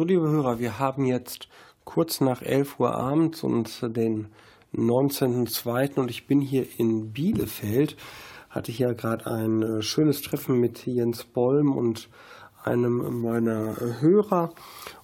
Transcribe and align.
So, 0.00 0.06
liebe 0.06 0.30
Hörer, 0.30 0.58
wir 0.58 0.78
haben 0.78 1.04
jetzt 1.04 1.46
kurz 1.84 2.22
nach 2.22 2.40
11 2.40 2.80
Uhr 2.80 2.94
abends 2.94 3.44
und 3.44 3.82
den 3.94 4.28
19.02. 4.72 6.00
und 6.00 6.10
ich 6.10 6.26
bin 6.26 6.40
hier 6.40 6.66
in 6.78 7.12
Bielefeld. 7.12 7.98
Hatte 8.48 8.72
hier 8.72 8.94
gerade 8.94 9.26
ein 9.26 9.60
äh, 9.60 9.82
schönes 9.82 10.22
Treffen 10.22 10.58
mit 10.58 10.86
Jens 10.86 11.24
Bolm 11.24 11.76
und 11.76 12.08
einem 12.64 13.20
meiner 13.20 13.76
Hörer 14.00 14.54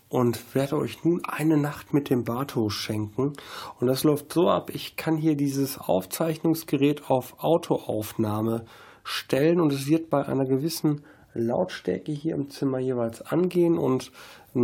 und 0.09 0.55
werde 0.55 0.79
euch 0.79 1.05
nun 1.05 1.20
eine 1.27 1.59
Nacht 1.59 1.92
mit 1.92 2.09
dem 2.09 2.25
Bato 2.25 2.70
schenken. 2.70 3.34
Und 3.78 3.89
das 3.89 4.03
läuft 4.03 4.33
so 4.33 4.48
ab, 4.48 4.70
ich 4.73 4.97
kann 4.97 5.19
hier 5.19 5.37
dieses 5.37 5.77
Aufzeichnungsgerät 5.77 7.11
auf 7.11 7.45
Autoaufnahme 7.45 8.65
stellen 9.05 9.61
und 9.61 9.75
es 9.75 9.89
wird 9.89 10.09
bei 10.09 10.25
einer 10.25 10.47
gewissen 10.47 11.03
Lautstärke 11.37 12.12
hier 12.12 12.34
im 12.34 12.48
Zimmer 12.48 12.78
jeweils 12.78 13.23
angehen 13.23 13.78
und 13.78 14.11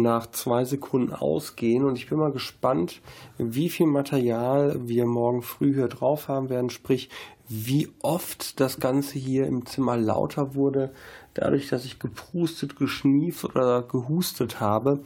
nach 0.00 0.30
zwei 0.30 0.64
Sekunden 0.64 1.12
ausgehen. 1.12 1.84
Und 1.84 1.96
ich 1.98 2.08
bin 2.08 2.18
mal 2.18 2.32
gespannt, 2.32 3.00
wie 3.38 3.68
viel 3.68 3.86
Material 3.86 4.80
wir 4.88 5.04
morgen 5.06 5.42
früh 5.42 5.74
hier 5.74 5.88
drauf 5.88 6.28
haben 6.28 6.48
werden, 6.48 6.70
sprich, 6.70 7.10
wie 7.48 7.90
oft 8.00 8.60
das 8.60 8.80
Ganze 8.80 9.18
hier 9.18 9.46
im 9.46 9.66
Zimmer 9.66 9.96
lauter 9.96 10.54
wurde, 10.54 10.92
dadurch, 11.34 11.68
dass 11.68 11.84
ich 11.84 11.98
geprustet, 11.98 12.76
geschnieft 12.76 13.44
oder 13.44 13.82
gehustet 13.82 14.60
habe. 14.60 15.02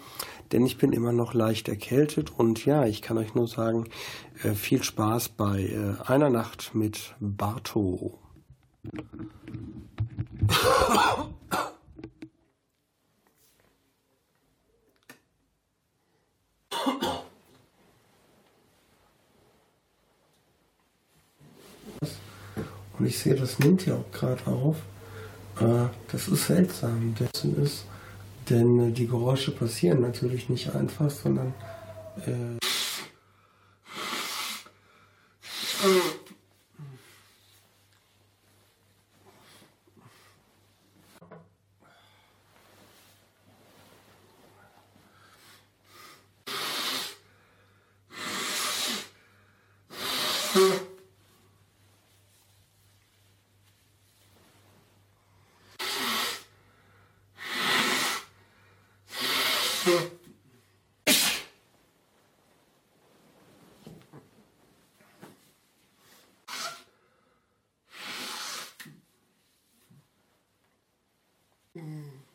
Denn 0.52 0.64
ich 0.64 0.78
bin 0.78 0.92
immer 0.92 1.12
noch 1.12 1.34
leicht 1.34 1.68
erkältet 1.68 2.30
und 2.36 2.64
ja, 2.64 2.86
ich 2.86 3.02
kann 3.02 3.18
euch 3.18 3.34
nur 3.34 3.48
sagen, 3.48 3.88
äh, 4.44 4.52
viel 4.52 4.82
Spaß 4.82 5.30
bei 5.30 5.62
äh, 5.62 5.94
einer 6.06 6.30
Nacht 6.30 6.74
mit 6.74 7.16
Barto. 7.18 8.18
Und 22.98 23.06
ich 23.06 23.18
sehe, 23.18 23.34
das 23.34 23.58
nimmt 23.58 23.84
ja 23.86 23.94
auch 23.94 24.10
gerade 24.12 24.46
auf. 24.46 24.76
Äh, 25.60 25.88
das 26.10 26.28
ist 26.28 26.46
seltsam, 26.46 27.14
dessen 27.14 27.62
ist, 27.62 27.84
denn 28.48 28.90
äh, 28.90 28.92
die 28.92 29.06
Geräusche 29.06 29.50
passieren 29.50 30.00
natürlich 30.00 30.48
nicht 30.48 30.74
einfach, 30.74 31.10
sondern 31.10 31.54
äh, 32.26 32.56
mm. 71.86 72.25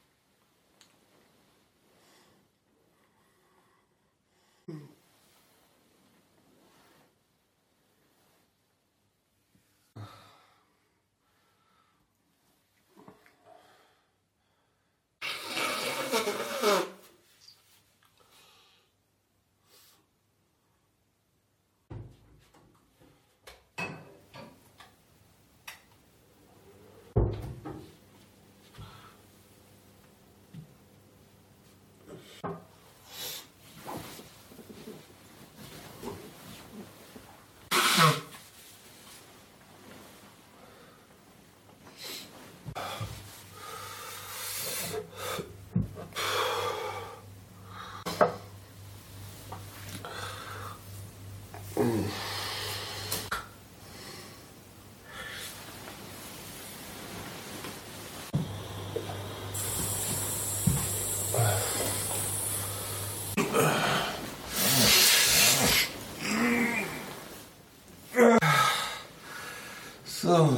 So. 70.22 70.56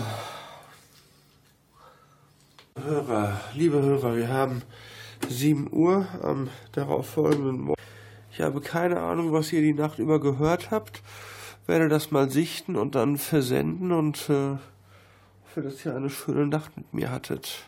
Hörer, 2.75 3.39
liebe 3.53 3.81
Hörer, 3.81 4.17
wir 4.17 4.27
haben 4.27 4.61
7 5.29 5.71
Uhr 5.71 6.05
am 6.21 6.49
darauffolgenden 6.73 7.61
Morgen. 7.61 7.81
Ich 8.33 8.41
habe 8.41 8.59
keine 8.59 8.99
Ahnung, 8.99 9.31
was 9.31 9.53
ihr 9.53 9.61
die 9.61 9.73
Nacht 9.73 9.99
über 9.99 10.19
gehört 10.19 10.69
habt. 10.69 11.01
Werde 11.65 11.87
das 11.87 12.11
mal 12.11 12.29
sichten 12.29 12.75
und 12.75 12.95
dann 12.95 13.17
versenden 13.17 13.93
und 13.93 14.29
äh, 14.29 14.57
für 15.45 15.61
das 15.61 15.85
ihr 15.85 15.95
eine 15.95 16.09
schöne 16.09 16.45
Nacht 16.45 16.75
mit 16.75 16.93
mir 16.93 17.09
hattet. 17.09 17.63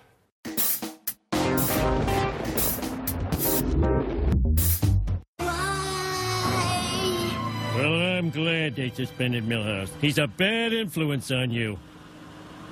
Glad 8.35 8.75
they 8.75 8.89
suspended 8.89 9.45
Millhouse. 9.45 9.89
He's 10.01 10.17
a 10.17 10.27
bad 10.27 10.73
influence 10.73 11.31
on 11.31 11.51
you. 11.51 11.79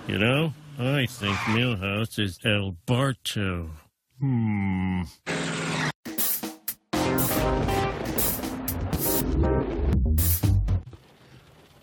You 0.08 0.18
know, 0.18 0.54
I 0.78 1.06
think 1.06 1.38
Millhouse 1.56 2.20
is 2.20 2.38
El 2.44 2.76
Barto. 2.86 3.70
Hmm. 4.20 5.04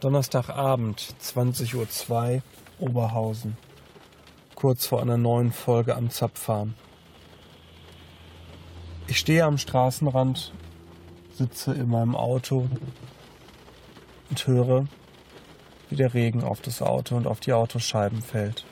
Donnerstagabend, 0.00 1.14
20.02 1.22 1.74
Uhr, 1.74 2.42
Oberhausen. 2.78 3.56
Kurz 4.56 4.84
vor 4.84 5.00
einer 5.00 5.16
neuen 5.16 5.53
Folge 5.53 5.97
am 5.97 6.10
Zapfarm. 6.10 6.74
Ich 9.06 9.18
stehe 9.18 9.44
am 9.44 9.56
Straßenrand, 9.56 10.53
sitze 11.32 11.72
in 11.72 11.88
meinem 11.88 12.15
Auto 12.15 12.68
und 14.30 14.47
höre, 14.47 14.86
wie 15.88 15.97
der 15.97 16.15
Regen 16.15 16.42
auf 16.42 16.60
das 16.60 16.80
Auto 16.80 17.16
und 17.16 17.27
auf 17.27 17.41
die 17.41 17.53
Autoscheiben 17.53 18.22
fällt. 18.22 18.65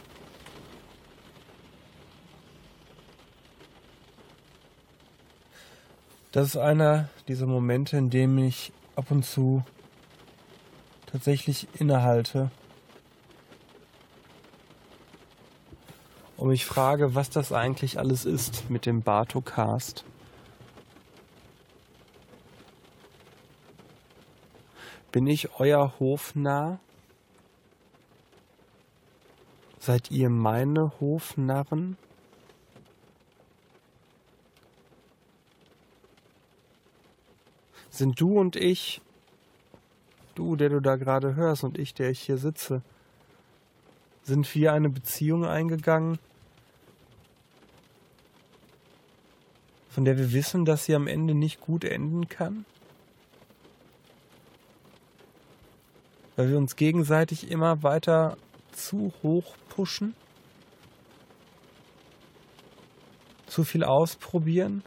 Das 6.32 6.46
ist 6.46 6.56
einer 6.56 7.08
dieser 7.26 7.46
Momente, 7.46 7.96
in 7.96 8.10
dem 8.10 8.38
ich 8.38 8.72
ab 8.96 9.10
und 9.10 9.24
zu 9.24 9.64
tatsächlich 11.06 11.66
innehalte 11.74 12.50
und 16.36 16.48
mich 16.48 16.64
frage, 16.64 17.14
was 17.14 17.30
das 17.30 17.52
eigentlich 17.52 17.98
alles 17.98 18.24
ist 18.24 18.70
mit 18.70 18.86
dem 18.86 19.02
Bartocast. 19.02 20.04
Bin 25.18 25.26
ich 25.26 25.58
euer 25.58 25.98
Hofnarr? 25.98 26.78
Seid 29.80 30.12
ihr 30.12 30.30
meine 30.30 30.92
Hofnarren? 31.00 31.96
Sind 37.90 38.20
du 38.20 38.38
und 38.38 38.54
ich, 38.54 39.00
du, 40.36 40.54
der 40.54 40.68
du 40.68 40.78
da 40.78 40.94
gerade 40.94 41.34
hörst, 41.34 41.64
und 41.64 41.78
ich, 41.78 41.94
der 41.94 42.10
ich 42.10 42.20
hier 42.20 42.38
sitze, 42.38 42.82
sind 44.22 44.54
wir 44.54 44.72
eine 44.72 44.88
Beziehung 44.88 45.44
eingegangen, 45.44 46.20
von 49.88 50.04
der 50.04 50.16
wir 50.16 50.32
wissen, 50.32 50.64
dass 50.64 50.84
sie 50.84 50.94
am 50.94 51.08
Ende 51.08 51.34
nicht 51.34 51.60
gut 51.60 51.82
enden 51.82 52.28
kann? 52.28 52.64
Weil 56.38 56.50
wir 56.50 56.56
uns 56.56 56.76
gegenseitig 56.76 57.50
immer 57.50 57.82
weiter 57.82 58.36
zu 58.70 59.12
hoch 59.24 59.56
pushen? 59.70 60.14
Zu 63.48 63.64
viel 63.64 63.82
ausprobieren? 63.82 64.84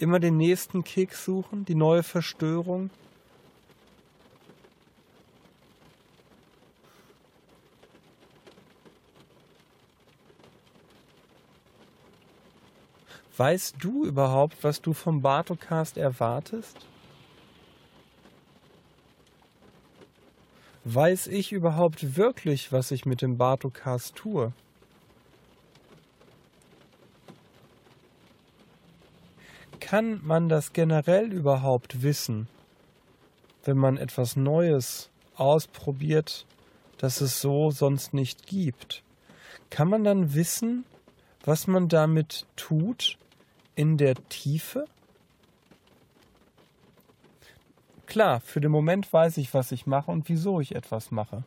Immer 0.00 0.18
den 0.18 0.36
nächsten 0.36 0.82
Kick 0.82 1.14
suchen, 1.14 1.64
die 1.64 1.76
neue 1.76 2.02
Verstörung? 2.02 2.90
Weißt 13.36 13.76
du 13.78 14.06
überhaupt, 14.06 14.64
was 14.64 14.82
du 14.82 14.92
vom 14.92 15.22
Bartocast 15.22 15.96
erwartest? 15.96 16.84
Weiß 20.84 21.28
ich 21.28 21.52
überhaupt 21.52 22.16
wirklich, 22.16 22.72
was 22.72 22.90
ich 22.90 23.06
mit 23.06 23.22
dem 23.22 23.38
Bartocast 23.38 24.16
tue? 24.16 24.52
Kann 29.78 30.20
man 30.24 30.48
das 30.48 30.72
generell 30.72 31.32
überhaupt 31.32 32.02
wissen, 32.02 32.48
wenn 33.64 33.76
man 33.76 33.96
etwas 33.96 34.34
Neues 34.34 35.10
ausprobiert, 35.36 36.46
das 36.98 37.20
es 37.20 37.40
so 37.40 37.70
sonst 37.70 38.12
nicht 38.12 38.46
gibt? 38.46 39.04
Kann 39.70 39.88
man 39.88 40.02
dann 40.02 40.34
wissen, 40.34 40.84
was 41.44 41.68
man 41.68 41.88
damit 41.88 42.46
tut 42.56 43.18
in 43.76 43.98
der 43.98 44.14
Tiefe? 44.28 44.86
Klar, 48.12 48.40
für 48.40 48.60
den 48.60 48.70
Moment 48.70 49.10
weiß 49.10 49.38
ich, 49.38 49.54
was 49.54 49.72
ich 49.72 49.86
mache 49.86 50.10
und 50.10 50.28
wieso 50.28 50.60
ich 50.60 50.74
etwas 50.74 51.10
mache. 51.12 51.44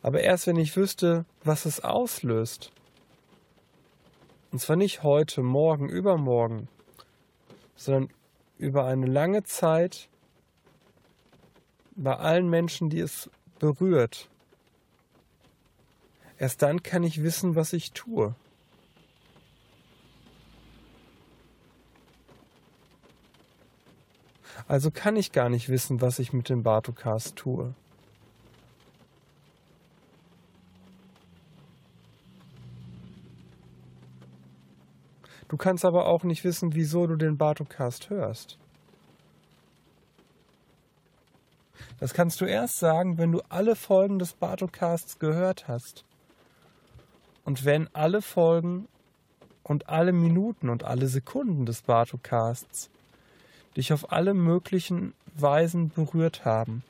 Aber 0.00 0.22
erst 0.22 0.46
wenn 0.46 0.56
ich 0.56 0.74
wüsste, 0.78 1.26
was 1.44 1.66
es 1.66 1.80
auslöst, 1.80 2.72
und 4.50 4.60
zwar 4.60 4.76
nicht 4.76 5.02
heute, 5.02 5.42
morgen, 5.42 5.90
übermorgen, 5.90 6.68
sondern 7.76 8.08
über 8.56 8.86
eine 8.86 9.04
lange 9.04 9.42
Zeit 9.42 10.08
bei 11.94 12.16
allen 12.16 12.48
Menschen, 12.48 12.88
die 12.88 13.00
es 13.00 13.28
berührt, 13.58 14.30
erst 16.38 16.62
dann 16.62 16.82
kann 16.82 17.02
ich 17.02 17.22
wissen, 17.22 17.56
was 17.56 17.74
ich 17.74 17.92
tue. 17.92 18.34
Also 24.72 24.90
kann 24.90 25.16
ich 25.16 25.32
gar 25.32 25.50
nicht 25.50 25.68
wissen, 25.68 26.00
was 26.00 26.18
ich 26.18 26.32
mit 26.32 26.48
dem 26.48 26.62
Bartocast 26.62 27.36
tue. 27.36 27.74
Du 35.48 35.58
kannst 35.58 35.84
aber 35.84 36.06
auch 36.06 36.24
nicht 36.24 36.42
wissen, 36.44 36.74
wieso 36.74 37.06
du 37.06 37.16
den 37.16 37.36
Bartocast 37.36 38.08
hörst. 38.08 38.56
Das 42.00 42.14
kannst 42.14 42.40
du 42.40 42.46
erst 42.46 42.78
sagen, 42.78 43.18
wenn 43.18 43.30
du 43.30 43.42
alle 43.50 43.76
Folgen 43.76 44.18
des 44.18 44.32
Bartocasts 44.32 45.18
gehört 45.18 45.68
hast. 45.68 46.06
Und 47.44 47.66
wenn 47.66 47.94
alle 47.94 48.22
Folgen 48.22 48.88
und 49.64 49.90
alle 49.90 50.14
Minuten 50.14 50.70
und 50.70 50.82
alle 50.82 51.08
Sekunden 51.08 51.66
des 51.66 51.82
Bartocasts 51.82 52.88
dich 53.76 53.92
auf 53.92 54.12
alle 54.12 54.34
möglichen 54.34 55.14
Weisen 55.34 55.90
berührt 55.90 56.44
haben. 56.44 56.82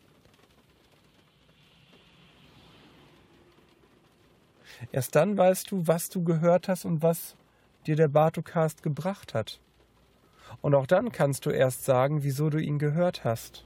Erst 4.90 5.14
dann 5.14 5.36
weißt 5.36 5.70
du, 5.70 5.86
was 5.86 6.08
du 6.08 6.24
gehört 6.24 6.68
hast 6.68 6.84
und 6.84 7.02
was 7.02 7.36
dir 7.86 7.96
der 7.96 8.08
Bartocast 8.08 8.82
gebracht 8.82 9.34
hat. 9.34 9.60
Und 10.60 10.74
auch 10.74 10.86
dann 10.86 11.12
kannst 11.12 11.46
du 11.46 11.50
erst 11.50 11.84
sagen, 11.84 12.24
wieso 12.24 12.50
du 12.50 12.58
ihn 12.58 12.78
gehört 12.78 13.24
hast. 13.24 13.64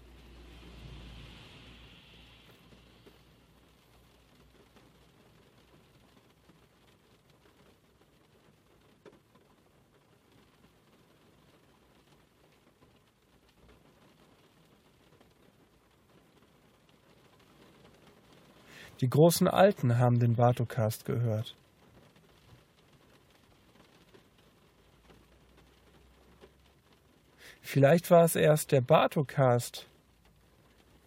Die 19.06 19.10
großen 19.10 19.46
Alten 19.46 19.98
haben 19.98 20.18
den 20.18 20.34
Bartocast 20.34 21.04
gehört. 21.04 21.54
Vielleicht 27.62 28.10
war 28.10 28.24
es 28.24 28.34
erst 28.34 28.72
der 28.72 28.80
Bartocast, 28.80 29.86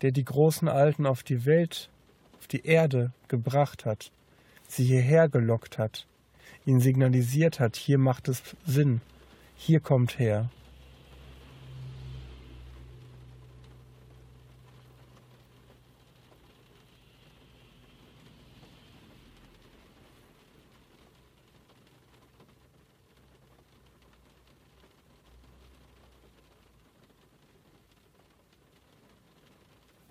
der 0.01 0.11
die 0.11 0.23
großen 0.23 0.69
Alten 0.69 1.05
auf 1.05 1.23
die 1.23 1.43
Welt, 1.43 1.89
auf 2.39 2.47
die 2.47 2.65
Erde 2.65 3.11
gebracht 3.27 3.83
hat, 3.83 4.11
sie 4.69 4.85
hierher 4.85 5.27
gelockt 5.27 5.77
hat, 5.77 6.07
ihnen 6.65 6.79
signalisiert 6.79 7.59
hat, 7.59 7.75
hier 7.75 7.97
macht 7.97 8.29
es 8.29 8.41
Sinn, 8.65 9.01
hier 9.57 9.81
kommt 9.81 10.19
her. 10.19 10.49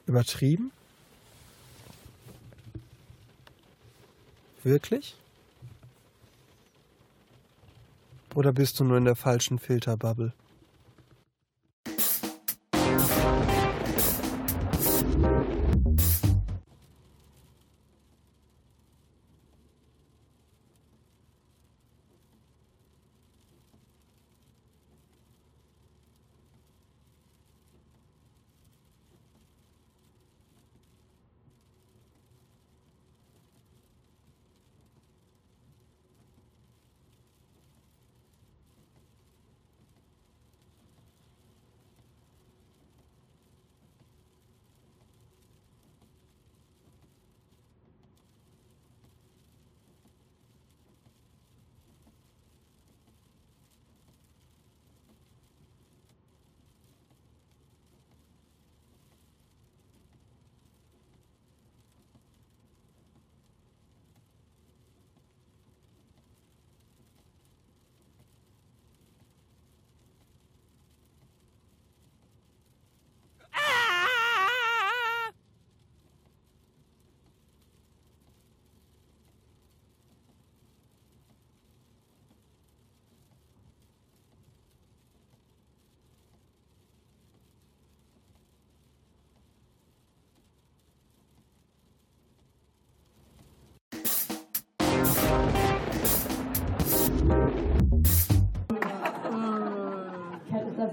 Übertrieben? 0.08 0.72
Wirklich? 4.64 5.14
Oder 8.34 8.52
bist 8.52 8.80
du 8.80 8.84
nur 8.84 8.96
in 8.96 9.04
der 9.04 9.16
falschen 9.16 9.58
Filterbubble? 9.58 10.32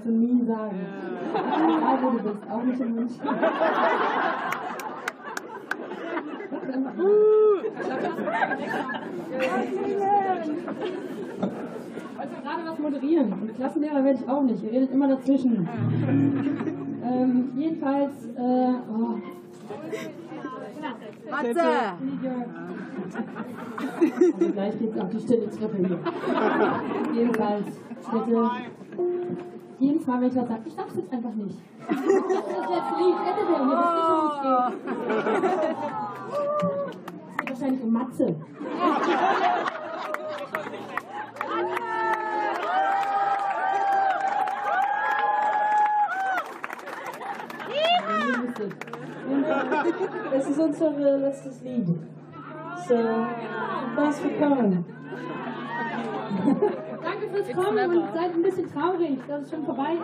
Du 0.05 0.11
nie 0.11 0.45
sagen. 0.45 0.79
Egal 1.33 1.97
wo 2.01 2.09
du 2.11 2.23
bist, 2.23 2.49
auch 2.49 2.63
nicht 2.63 2.79
in 2.79 2.95
München. 2.95 3.19
Ich 3.19 3.31
wollte 12.17 12.35
gerade 12.43 12.61
was 12.65 12.79
moderieren. 12.79 13.33
Und 13.33 13.55
Klassenlehrer 13.55 14.03
werde 14.03 14.19
ich 14.21 14.29
auch 14.29 14.43
nicht. 14.43 14.63
Ihr 14.63 14.71
redet 14.71 14.91
immer 14.91 15.07
dazwischen. 15.07 15.67
Ähm, 17.03 17.51
jedenfalls, 17.55 18.25
äh, 18.37 18.73
oh. 18.89 19.19
Matze! 21.29 21.61
Also 24.33 24.51
gleich 24.51 24.79
geht's 24.79 24.99
auf 24.99 25.09
die 25.09 25.19
stille 25.19 25.49
Treppe 25.49 25.77
hier. 25.77 25.99
Jedenfalls, 27.13 27.67
Städte. 28.07 28.49
Jedes 29.77 30.07
Mal, 30.07 30.21
wenn 30.21 30.29
ich 30.29 30.35
was 30.35 30.47
sage, 30.47 30.61
ich 30.65 30.75
darf's 30.75 30.95
jetzt 30.95 31.11
einfach 31.11 31.33
nicht. 31.33 31.57
Das 31.87 31.97
ist 31.97 32.05
jetzt 32.05 32.91
lieb, 32.97 33.15
hätte 33.25 33.45
der, 33.45 33.59
ihr 33.59 33.77
wisst 33.81 33.95
nicht, 33.95 34.09
es 34.21 34.41
geht. 34.41 34.59
Es 37.29 37.37
geht 37.37 37.49
wahrscheinlich 37.49 37.83
um 37.83 37.91
Matze. 37.91 38.35
Das 50.31 50.49
ist 50.49 50.59
unser 50.59 51.17
letztes 51.17 51.61
Lied. 51.61 51.87
So, 52.87 52.95
thanks 53.95 54.19
for 54.19 54.29
coming. 54.39 54.85
Danke 57.25 57.43
fürs 57.43 57.65
Kommen 57.65 57.97
und 57.97 58.13
seid 58.13 58.33
ein 58.33 58.43
bisschen 58.43 58.71
traurig, 58.71 59.19
dass 59.27 59.41
es 59.43 59.49
schon 59.49 59.65
vorbei 59.65 59.93
ist. 59.93 60.01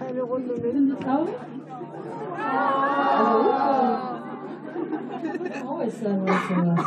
Eine 0.00 0.22
Runde 0.22 0.54
mit. 0.54 0.72
Sind 0.72 0.90
Sie 0.90 0.96
traurig? 0.96 1.34
Ich 5.22 5.64
Oh, 5.66 5.80
ist 5.80 6.04
dann 6.04 6.26
was 6.26 6.48
sowas. 6.48 6.80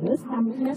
Das 0.05 0.27
haben 0.27 0.47
wir 0.51 0.73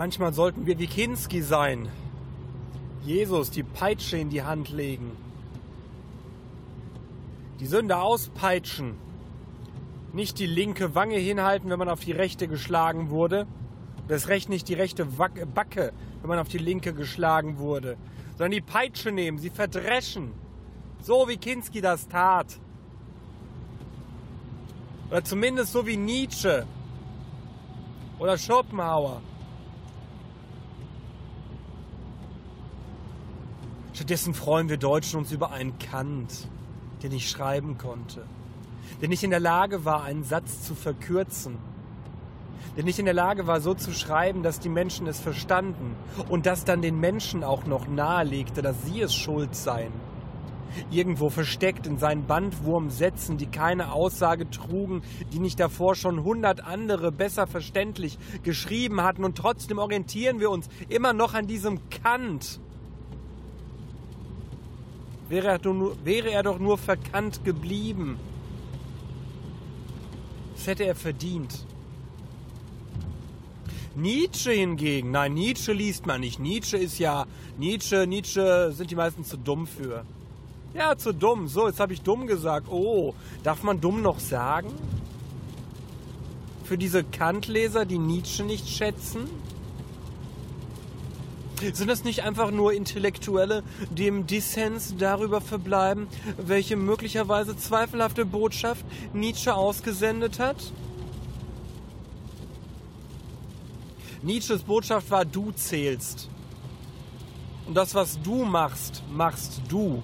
Manchmal 0.04 0.34
sollten 0.34 0.66
wir 0.66 0.80
wie 0.80 0.88
Kinski 0.88 1.44
sein. 1.44 1.88
Jesus 3.06 3.52
die 3.52 3.62
Peitsche 3.62 4.18
in 4.18 4.32
die 4.32 4.42
Hand 4.42 4.72
legen. 4.72 5.12
Die 7.60 7.68
Sünde 7.68 7.98
auspeitschen. 7.98 8.96
Nicht 10.12 10.40
die 10.40 10.48
linke 10.48 10.96
Wange 10.96 11.18
hinhalten, 11.18 11.70
wenn 11.70 11.78
man 11.78 11.88
auf 11.88 12.00
die 12.00 12.14
rechte 12.14 12.48
geschlagen 12.48 13.12
wurde. 13.12 13.46
Das 14.08 14.28
Recht 14.28 14.50
nicht 14.50 14.70
die 14.70 14.74
rechte 14.74 15.06
Backe, 15.06 15.94
wenn 16.22 16.30
man 16.30 16.40
auf 16.40 16.48
die 16.48 16.58
linke 16.58 16.96
geschlagen 16.96 17.60
wurde. 17.60 17.96
Sondern 18.32 18.54
die 18.54 18.62
Peitsche 18.62 19.12
nehmen, 19.12 19.38
sie 19.38 19.52
verdreschen. 19.52 20.32
So 21.00 21.28
wie 21.28 21.38
Kinski 21.38 21.80
das 21.80 22.08
tat. 22.08 22.60
Oder 25.12 25.24
zumindest 25.24 25.72
so 25.72 25.86
wie 25.86 25.98
Nietzsche. 25.98 26.66
Oder 28.18 28.40
Schopenhauer. 28.40 29.22
Stattdessen 33.94 34.34
freuen 34.34 34.70
wir 34.70 34.78
Deutschen 34.78 35.20
uns 35.20 35.32
über 35.32 35.52
einen 35.52 35.78
Kant, 35.78 36.48
der 37.04 37.10
nicht 37.10 37.30
schreiben 37.30 37.78
konnte, 37.78 38.26
der 39.02 39.10
nicht 39.10 39.24
in 39.24 39.32
der 39.32 39.42
Lage 39.42 39.84
war, 39.84 40.04
einen 40.04 40.24
Satz 40.24 40.64
zu 40.64 40.76
verkürzen, 40.76 41.58
der 42.78 42.86
nicht 42.86 43.00
in 43.00 43.06
der 43.06 43.14
Lage 43.14 43.48
war, 43.48 43.60
so 43.60 43.74
zu 43.74 43.92
schreiben, 43.94 44.44
dass 44.44 44.62
die 44.62 44.70
Menschen 44.70 45.08
es 45.08 45.20
verstanden 45.20 45.96
und 46.30 46.46
das 46.46 46.64
dann 46.64 46.82
den 46.82 47.02
Menschen 47.02 47.44
auch 47.44 47.66
noch 47.66 47.88
nahelegte, 47.88 48.62
dass 48.62 48.86
sie 48.86 49.02
es 49.02 49.14
schuld 49.14 49.56
seien. 49.56 49.92
Irgendwo 50.90 51.30
versteckt 51.30 51.86
in 51.86 51.98
seinen 51.98 52.28
Bandwurmsätzen, 52.28 53.38
die 53.38 53.48
keine 53.48 53.92
Aussage 53.92 54.50
trugen, 54.50 55.02
die 55.34 55.40
nicht 55.40 55.60
davor 55.60 55.96
schon 55.96 56.24
hundert 56.24 56.66
andere 56.66 57.12
besser 57.12 57.46
verständlich 57.46 58.18
geschrieben 58.44 59.04
hatten 59.04 59.26
und 59.26 59.38
trotzdem 59.38 59.80
orientieren 59.80 60.40
wir 60.40 60.50
uns 60.50 60.70
immer 60.88 61.12
noch 61.12 61.34
an 61.34 61.46
diesem 61.46 61.90
Kant. 61.90 62.62
Wäre 65.32 65.48
er, 65.48 65.60
doch 65.60 65.74
nur, 65.74 65.96
wäre 66.04 66.30
er 66.30 66.44
doch 66.44 66.60
nur 66.60 66.78
verkannt 66.78 67.46
geblieben. 67.46 68.20
Das 70.54 70.68
hätte 70.68 70.84
er 70.84 70.94
verdient. 70.94 71.66
Nietzsche 73.96 74.52
hingegen, 74.52 75.12
nein, 75.12 75.34
Nietzsche 75.34 75.72
liest 75.72 76.06
man 76.06 76.20
nicht. 76.20 76.40
Nietzsche 76.40 76.76
ist 76.76 77.00
ja, 77.00 77.28
Nietzsche, 77.58 78.06
Nietzsche 78.08 78.74
sind 78.74 78.92
die 78.92 78.96
meisten 78.96 79.24
zu 79.24 79.38
dumm 79.38 79.68
für. 79.68 80.04
Ja, 80.74 80.98
zu 80.98 81.14
dumm. 81.14 81.48
So, 81.48 81.66
jetzt 81.66 81.80
habe 81.80 81.94
ich 81.94 82.02
dumm 82.02 82.28
gesagt. 82.28 82.68
Oh, 82.70 83.14
darf 83.42 83.64
man 83.64 83.80
dumm 83.80 84.02
noch 84.02 84.20
sagen? 84.20 84.74
Für 86.66 86.78
diese 86.78 87.06
Kantleser, 87.06 87.86
die 87.86 88.00
Nietzsche 88.00 88.44
nicht 88.44 88.68
schätzen? 88.68 89.30
Sind 91.74 91.88
das 91.90 92.04
nicht 92.04 92.24
einfach 92.24 92.50
nur 92.52 92.74
Intellektuelle, 92.74 93.64
die 93.92 94.08
im 94.08 94.26
Dissens 94.26 94.96
darüber 94.98 95.42
verbleiben, 95.42 96.08
welche 96.38 96.76
möglicherweise 96.76 97.56
zweifelhafte 97.56 98.26
Botschaft 98.26 98.86
Nietzsche 99.14 99.54
ausgesendet 99.54 100.40
hat? 100.40 100.74
Nietzsches 104.24 104.64
Botschaft 104.64 105.10
war, 105.12 105.26
du 105.26 105.52
zählst. 105.52 106.30
Und 107.68 107.76
das, 107.76 107.96
was 107.96 108.22
du 108.22 108.44
machst, 108.44 109.04
machst 109.12 109.62
du. 109.68 110.02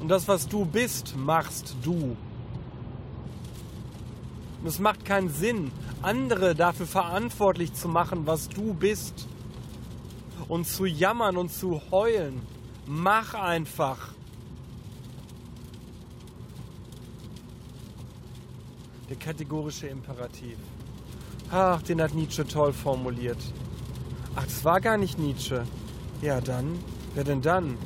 Und 0.00 0.08
das, 0.08 0.26
was 0.28 0.48
du 0.48 0.64
bist, 0.64 1.14
machst 1.16 1.76
du. 1.82 2.16
Und 4.60 4.66
es 4.66 4.78
macht 4.78 5.04
keinen 5.04 5.28
Sinn, 5.28 5.70
andere 6.02 6.54
dafür 6.54 6.86
verantwortlich 6.86 7.72
zu 7.72 7.88
machen, 7.88 8.26
was 8.26 8.48
du 8.48 8.74
bist. 8.74 9.26
Und 10.50 10.66
zu 10.66 10.84
jammern 10.84 11.36
und 11.36 11.52
zu 11.52 11.80
heulen. 11.92 12.42
Mach 12.84 13.34
einfach. 13.34 14.12
Der 19.08 19.16
kategorische 19.16 19.86
Imperativ. 19.86 20.58
Ach, 21.52 21.80
den 21.82 22.02
hat 22.02 22.14
Nietzsche 22.14 22.44
toll 22.44 22.72
formuliert. 22.72 23.38
Ach, 24.34 24.42
das 24.42 24.64
war 24.64 24.80
gar 24.80 24.96
nicht 24.96 25.20
Nietzsche. 25.20 25.64
Ja, 26.20 26.40
dann. 26.40 26.80
Wer 27.14 27.22
denn 27.22 27.42
dann? 27.42 27.78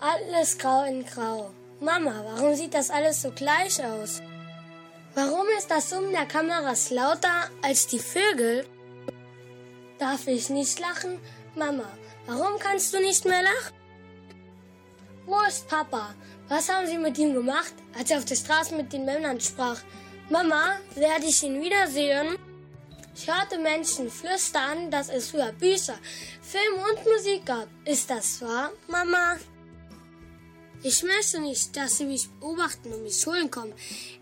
Alles 0.00 0.56
grau 0.56 0.84
in 0.84 1.04
grau. 1.04 1.50
Mama, 1.80 2.24
warum 2.24 2.54
sieht 2.54 2.72
das 2.72 2.88
alles 2.88 3.20
so 3.20 3.30
gleich 3.32 3.84
aus? 3.84 4.22
Warum 5.16 5.46
ist 5.56 5.70
das 5.70 5.88
Summen 5.88 6.12
der 6.12 6.26
Kameras 6.26 6.90
lauter 6.90 7.48
als 7.62 7.86
die 7.86 7.98
Vögel? 7.98 8.66
Darf 9.98 10.26
ich 10.26 10.50
nicht 10.50 10.78
lachen? 10.78 11.18
Mama, 11.54 11.88
warum 12.26 12.58
kannst 12.58 12.92
du 12.92 13.00
nicht 13.00 13.24
mehr 13.24 13.42
lachen? 13.42 13.74
Wo 15.24 15.40
ist 15.48 15.68
Papa? 15.68 16.14
Was 16.48 16.68
haben 16.68 16.86
Sie 16.86 16.98
mit 16.98 17.16
ihm 17.16 17.32
gemacht, 17.32 17.72
als 17.98 18.10
er 18.10 18.18
auf 18.18 18.26
der 18.26 18.34
Straße 18.34 18.74
mit 18.74 18.92
den 18.92 19.06
Männern 19.06 19.40
sprach? 19.40 19.80
Mama, 20.28 20.76
werde 20.94 21.24
ich 21.24 21.42
ihn 21.42 21.62
wiedersehen? 21.62 22.36
Ich 23.14 23.26
hörte 23.26 23.58
Menschen 23.58 24.10
flüstern, 24.10 24.90
dass 24.90 25.08
es 25.08 25.30
früher 25.30 25.52
Bücher, 25.52 25.98
Film 26.42 26.74
und 26.74 27.06
Musik 27.10 27.46
gab. 27.46 27.68
Ist 27.86 28.10
das 28.10 28.42
wahr, 28.42 28.70
Mama? 28.86 29.38
Ich 30.82 31.02
möchte 31.02 31.40
nicht, 31.40 31.76
dass 31.76 31.98
Sie 31.98 32.04
mich 32.04 32.28
beobachten 32.40 32.92
und 32.92 33.02
mich 33.02 33.26
holen 33.26 33.50
kommen. 33.50 33.72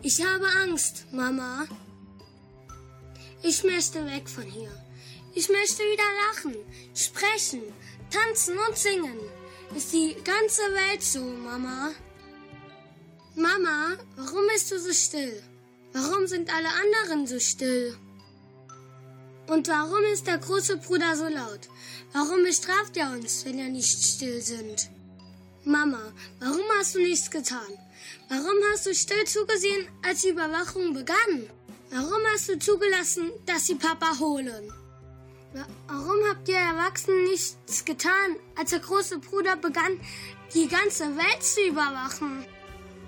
Ich 0.02 0.24
habe 0.24 0.46
Angst, 0.62 1.06
Mama. 1.12 1.66
Ich 3.42 3.64
möchte 3.64 4.04
weg 4.06 4.28
von 4.28 4.44
hier. 4.44 4.72
Ich 5.34 5.48
möchte 5.48 5.82
wieder 5.82 6.04
lachen, 6.28 6.54
sprechen, 6.94 7.62
tanzen 8.10 8.56
und 8.56 8.76
singen. 8.76 9.18
Ist 9.74 9.92
die 9.92 10.16
ganze 10.24 10.62
Welt 10.62 11.02
so, 11.02 11.20
Mama? 11.20 11.90
Mama, 13.34 13.96
warum 14.16 14.46
bist 14.52 14.70
du 14.70 14.78
so 14.78 14.92
still? 14.92 15.42
Warum 15.92 16.26
sind 16.26 16.54
alle 16.54 16.68
anderen 16.68 17.26
so 17.26 17.40
still? 17.40 17.96
Und 19.48 19.68
warum 19.68 20.04
ist 20.12 20.26
der 20.26 20.38
große 20.38 20.76
Bruder 20.78 21.16
so 21.16 21.26
laut? 21.26 21.68
Warum 22.12 22.44
bestraft 22.44 22.96
er 22.96 23.10
uns, 23.10 23.44
wenn 23.44 23.58
wir 23.58 23.68
nicht 23.68 24.02
still 24.02 24.40
sind? 24.40 24.88
Mama, 25.66 26.12
warum 26.40 26.60
hast 26.78 26.94
du 26.94 26.98
nichts 26.98 27.30
getan? 27.30 27.78
Warum 28.28 28.56
hast 28.70 28.84
du 28.84 28.94
still 28.94 29.24
zugesehen, 29.24 29.88
als 30.06 30.20
die 30.20 30.28
Überwachung 30.28 30.92
begann? 30.92 31.48
Warum 31.90 32.20
hast 32.32 32.50
du 32.50 32.58
zugelassen, 32.58 33.32
dass 33.46 33.66
sie 33.66 33.76
Papa 33.76 34.18
holen? 34.18 34.70
Warum 35.86 36.28
habt 36.28 36.48
ihr 36.48 36.58
Erwachsenen 36.58 37.24
nichts 37.24 37.84
getan, 37.86 38.36
als 38.56 38.70
der 38.70 38.80
große 38.80 39.20
Bruder 39.20 39.56
begann, 39.56 39.98
die 40.52 40.68
ganze 40.68 41.16
Welt 41.16 41.42
zu 41.42 41.62
überwachen? 41.62 42.44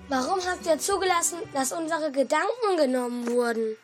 Warum 0.08 0.40
habt 0.46 0.64
ihr 0.64 0.78
zugelassen, 0.78 1.38
dass 1.52 1.72
unsere 1.72 2.10
Gedanken 2.10 2.76
genommen 2.78 3.26
wurden? 3.28 3.76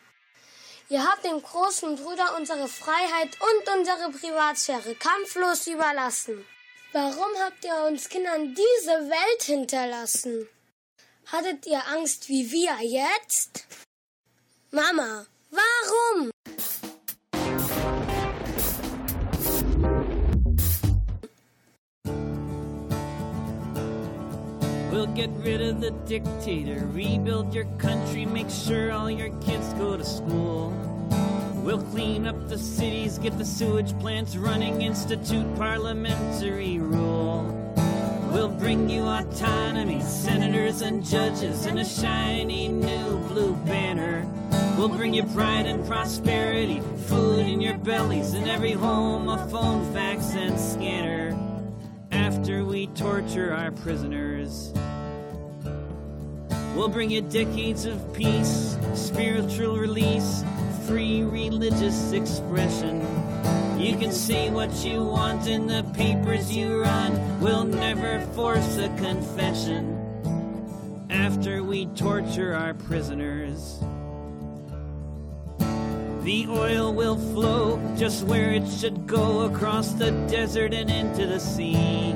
Ihr 0.89 1.03
habt 1.03 1.23
dem 1.25 1.41
großen 1.43 1.95
Bruder 1.95 2.35
unsere 2.39 2.67
Freiheit 2.67 3.37
und 3.39 3.77
unsere 3.77 4.09
Privatsphäre 4.11 4.95
kampflos 4.95 5.67
überlassen. 5.67 6.43
Warum 6.93 7.35
habt 7.39 7.65
ihr 7.65 7.87
uns 7.87 8.07
Kindern 8.07 8.53
diese 8.53 9.09
Welt 9.09 9.41
hinterlassen? 9.41 10.47
Hattet 11.25 11.65
ihr 11.65 11.81
Angst 11.87 12.29
wie 12.29 12.51
wir 12.51 12.77
jetzt? 12.83 13.65
Mama, 14.69 15.25
warum? 15.49 16.29
We'll 24.91 25.07
get 25.15 25.31
rid 25.43 25.61
of 25.61 25.81
the 25.81 25.89
dictator, 26.05 26.85
rebuild 26.93 27.55
your 27.55 27.65
country, 27.79 28.27
make 28.27 28.51
sure 28.51 28.91
all 28.91 29.09
your 29.09 29.31
kids 29.41 29.73
go 29.79 29.97
to 29.97 30.05
school. 30.05 30.71
We'll 31.63 31.81
clean 31.81 32.27
up 32.27 32.49
the 32.49 32.57
cities, 32.57 33.17
get 33.17 33.37
the 33.37 33.45
sewage 33.45 33.97
plants 33.99 34.35
running, 34.35 34.81
institute 34.81 35.55
parliamentary 35.55 36.77
rule. 36.77 37.43
We'll 38.33 38.49
bring 38.49 38.89
you 38.89 39.03
autonomy, 39.03 40.01
senators 40.01 40.81
and 40.81 41.05
judges, 41.05 41.65
and 41.65 41.79
a 41.79 41.85
shiny 41.85 42.67
new 42.67 43.17
blue 43.29 43.53
banner. 43.65 44.27
We'll 44.77 44.89
bring 44.89 45.13
you 45.13 45.23
pride 45.23 45.65
and 45.65 45.87
prosperity, 45.87 46.81
food 47.07 47.47
in 47.47 47.61
your 47.61 47.77
bellies, 47.77 48.33
and 48.33 48.49
every 48.49 48.73
home 48.73 49.29
a 49.29 49.47
phone, 49.47 49.89
fax, 49.93 50.33
and 50.33 50.59
scanner. 50.59 51.33
After 52.11 52.65
we 52.65 52.87
torture 52.87 53.53
our 53.53 53.71
prisoners, 53.71 54.73
we'll 56.75 56.89
bring 56.89 57.09
you 57.09 57.21
decades 57.21 57.85
of 57.85 58.13
peace, 58.13 58.77
spiritual 58.95 59.77
release, 59.77 60.43
free 60.87 61.23
religious 61.23 62.11
expression. 62.11 62.99
You 63.79 63.97
can 63.97 64.11
say 64.11 64.49
what 64.49 64.71
you 64.83 65.03
want 65.03 65.47
in 65.47 65.67
the 65.67 65.83
papers 65.93 66.55
you 66.55 66.81
run. 66.81 67.39
We'll 67.39 67.63
never 67.63 68.21
force 68.33 68.77
a 68.77 68.89
confession 68.97 69.99
after 71.09 71.63
we 71.63 71.85
torture 71.87 72.53
our 72.53 72.73
prisoners. 72.73 73.79
The 76.23 76.47
oil 76.49 76.93
will 76.93 77.17
flow 77.17 77.79
just 77.97 78.23
where 78.23 78.53
it 78.53 78.67
should 78.69 79.07
go 79.07 79.41
across 79.41 79.91
the 79.93 80.11
desert 80.29 80.73
and 80.73 80.89
into 80.89 81.25
the 81.27 81.39
sea. 81.39 82.15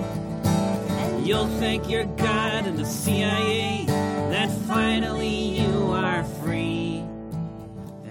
You'll 1.25 1.47
thank 1.59 1.89
your 1.89 2.05
God 2.05 2.65
and 2.65 2.79
the 2.79 2.85
CIA 2.85 3.85
that 3.87 4.49
finally 4.67 5.59
you 5.59 5.91
are. 5.91 6.23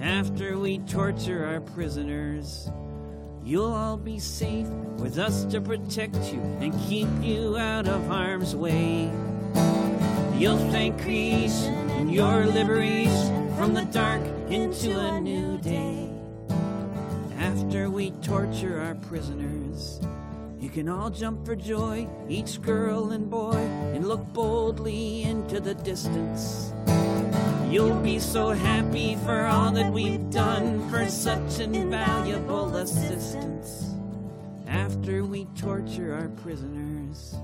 After 0.06 0.56
we 0.56 0.78
torture 0.78 1.44
our 1.44 1.60
prisoners, 1.60 2.70
you'll 3.42 3.72
all 3.72 3.96
be 3.96 4.20
safe 4.20 4.68
with 4.98 5.18
us 5.18 5.44
to 5.46 5.60
protect 5.60 6.32
you 6.32 6.40
and 6.60 6.72
keep 6.88 7.08
you 7.20 7.56
out 7.56 7.88
of 7.88 8.06
harm's 8.06 8.54
way. 8.54 9.10
You'll 10.38 10.64
thank 10.70 11.02
creation 11.02 11.74
and 11.90 12.14
your 12.14 12.46
liberation 12.46 13.52
from 13.56 13.74
the 13.74 13.82
dark 13.86 14.22
into 14.48 14.96
a 14.96 15.20
new 15.20 15.58
day. 15.58 16.08
After 17.40 17.90
we 17.90 18.12
torture 18.22 18.80
our 18.80 18.94
prisoners, 18.94 20.00
you 20.60 20.70
can 20.70 20.88
all 20.88 21.10
jump 21.10 21.44
for 21.44 21.56
joy, 21.56 22.08
each 22.28 22.62
girl 22.62 23.10
and 23.10 23.28
boy, 23.28 23.56
and 23.92 24.06
look 24.06 24.24
boldly 24.32 25.24
into 25.24 25.58
the 25.58 25.74
distance. 25.74 26.72
You'll 27.76 28.00
be 28.00 28.18
so 28.18 28.52
happy 28.52 29.16
for 29.16 29.44
all 29.44 29.70
that 29.72 29.92
we've 29.92 30.30
done 30.30 30.88
for 30.88 31.06
such 31.10 31.60
invaluable 31.60 32.74
assistance. 32.74 33.92
After 34.66 35.24
we 35.24 35.44
torture 35.60 36.14
our 36.14 36.30
prisoners, 36.40 37.36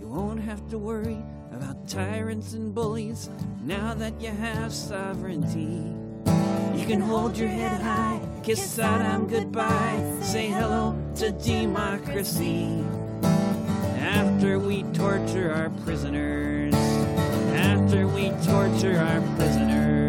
you 0.00 0.08
won't 0.08 0.40
have 0.40 0.66
to 0.70 0.78
worry 0.78 1.18
about 1.52 1.86
tyrants 1.86 2.54
and 2.54 2.74
bullies 2.74 3.28
now 3.62 3.92
that 3.92 4.18
you 4.22 4.30
have 4.30 4.72
sovereignty. 4.72 5.92
You 6.74 6.86
can 6.86 7.02
hold 7.02 7.36
your 7.36 7.50
head 7.50 7.82
high, 7.82 8.22
kiss 8.42 8.74
Saddam 8.74 9.28
goodbye, 9.28 10.16
say 10.22 10.46
hello 10.46 10.96
to 11.16 11.30
democracy. 11.30 12.82
After 14.00 14.58
we 14.58 14.84
torture 14.94 15.52
our 15.52 15.68
prisoners, 15.84 16.57
after 17.88 18.06
we 18.06 18.28
torture 18.44 18.98
our 18.98 19.22
prisoners. 19.38 20.07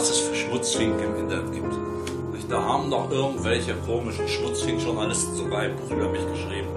Was 0.00 0.08
es 0.08 0.20
für 0.20 0.34
Schmutzfinken 0.34 0.98
im 0.98 1.16
Internet 1.16 1.52
gibt. 1.52 1.74
Da 2.48 2.62
haben 2.62 2.90
doch 2.90 3.10
irgendwelche 3.10 3.74
komischen 3.86 4.26
Schmutzfink-Journalisten 4.26 5.36
sogar 5.36 5.60
ein 5.60 5.76
Buch 5.76 5.90
über 5.90 6.08
mich 6.08 6.26
geschrieben. 6.32 6.68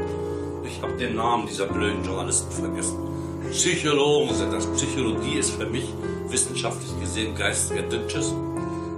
Ich 0.65 0.81
habe 0.81 0.91
den 0.97 1.15
Namen 1.15 1.47
dieser 1.47 1.67
blöden 1.67 2.03
Journalisten 2.03 2.51
vergessen. 2.51 2.97
Psychologen 3.49 4.35
sind 4.35 4.51
das. 4.51 4.67
Psychologie 4.73 5.39
ist 5.39 5.51
für 5.51 5.65
mich 5.65 5.87
wissenschaftlich 6.27 6.99
gesehen 6.99 7.33
geistiger 7.33 7.83
Dünnschiss. 7.83 8.33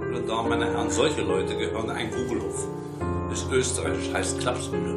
Meine 0.00 0.26
Damen, 0.26 0.48
meine 0.48 0.66
Herren, 0.66 0.90
solche 0.90 1.22
Leute 1.22 1.56
gehören 1.56 1.88
ein 1.90 2.10
Kugelhof. 2.10 2.66
Ist 3.32 3.46
österreichisch, 3.52 4.12
heißt 4.12 4.40
Klapsmühle. 4.40 4.96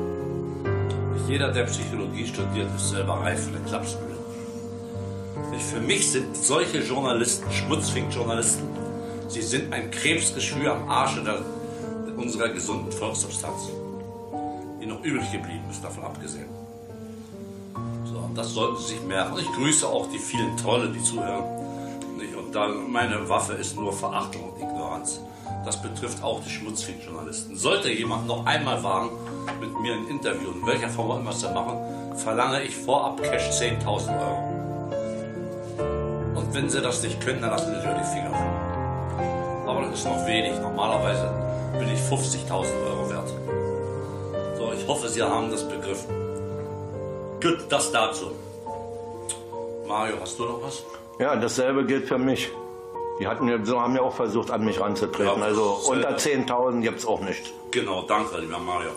Jeder, 1.28 1.52
der 1.52 1.66
Psychologie 1.66 2.26
studiert, 2.26 2.76
ist 2.76 2.90
selber 2.90 3.14
reif 3.14 3.44
für 3.44 3.56
eine 3.56 3.64
Klapsmühle. 3.68 4.10
Für 5.72 5.82
mich 5.82 6.12
sind 6.12 6.36
solche 6.36 6.80
Journalisten 6.80 7.50
Schmutzfink-Journalisten. 7.52 8.89
Sie 9.30 9.42
sind 9.44 9.72
ein 9.72 9.92
Krebsgeschwür 9.92 10.74
am 10.74 10.90
Arsche 10.90 11.24
der 11.24 11.40
unserer 12.18 12.50
gesunden 12.50 12.92
Volkssubstanz, 12.92 13.70
die 14.82 14.88
noch 14.88 15.04
übrig 15.04 15.32
geblieben 15.32 15.64
ist, 15.70 15.84
davon 15.84 16.04
abgesehen. 16.04 16.50
So, 18.06 18.30
das 18.36 18.54
sollten 18.54 18.78
Sie 18.78 18.96
sich 18.96 19.04
merken. 19.04 19.38
Ich 19.40 19.52
grüße 19.54 19.88
auch 19.88 20.10
die 20.12 20.18
vielen 20.18 20.58
Tolle, 20.58 20.90
die 20.90 21.02
zuhören. 21.04 21.44
Und 22.50 22.56
dann, 22.56 22.92
meine 22.92 23.30
Waffe 23.30 23.54
ist 23.54 23.76
nur 23.76 23.94
Verachtung 23.94 24.50
und 24.50 24.60
Ignoranz. 24.60 25.22
Das 25.64 25.80
betrifft 25.80 26.24
auch 26.24 26.44
die 26.44 26.50
schmutzfigen 26.50 27.00
Journalisten. 27.00 27.56
Sollte 27.56 27.92
jemand 27.92 28.26
noch 28.26 28.48
einmal 28.48 28.82
wagen, 28.84 29.12
mit 29.62 29.80
mir 29.80 29.94
ein 29.94 30.08
Interview, 30.08 30.50
in 30.52 30.66
welcher 30.66 30.90
Form 30.90 31.12
auch 31.12 31.20
immer 31.20 31.32
zu 31.32 31.48
machen, 31.50 31.78
verlange 32.16 32.64
ich 32.64 32.76
vorab 32.76 33.22
Cash 33.22 33.52
10.000 33.52 34.20
Euro. 34.20 34.40
Und 36.36 36.54
wenn 36.56 36.68
Sie 36.68 36.82
das 36.82 37.04
nicht 37.04 37.22
können, 37.22 37.42
dann 37.42 37.52
lassen 37.52 37.76
Sie 37.76 37.82
sich 37.82 37.90
die 37.90 38.16
Finger 38.16 38.32
von. 38.32 38.69
Das 39.90 40.00
ist 40.00 40.06
noch 40.06 40.26
wenig. 40.28 40.60
Normalerweise 40.60 41.32
bin 41.78 41.90
ich 41.94 42.00
50.000 42.00 42.52
Euro 42.88 43.10
wert. 43.10 43.34
So, 44.58 44.72
ich 44.74 44.88
hoffe, 44.88 45.10
Sie 45.10 45.22
haben 45.22 45.50
das 45.52 45.68
begriffen. 45.68 46.16
Gut, 47.42 47.66
das 47.70 47.92
dazu. 47.92 48.32
Mario, 49.88 50.16
hast 50.22 50.38
du 50.38 50.46
noch 50.46 50.62
was? 50.62 50.84
Ja, 51.20 51.36
dasselbe 51.36 51.86
gilt 51.86 52.08
für 52.08 52.18
mich. 52.18 52.52
Die 53.20 53.28
hatten 53.28 53.50
haben 53.50 53.96
ja 53.96 54.02
auch 54.02 54.14
versucht, 54.14 54.52
an 54.52 54.64
mich 54.64 54.80
ranzutreten. 54.80 55.40
Ja, 55.40 55.46
also 55.46 55.82
unter 55.88 56.16
10.000 56.16 56.82
gibt 56.82 57.00
es 57.00 57.06
auch 57.06 57.20
nicht. 57.20 57.54
Genau, 57.72 58.04
danke, 58.04 58.38
lieber 58.40 58.60
Mario. 58.60 58.92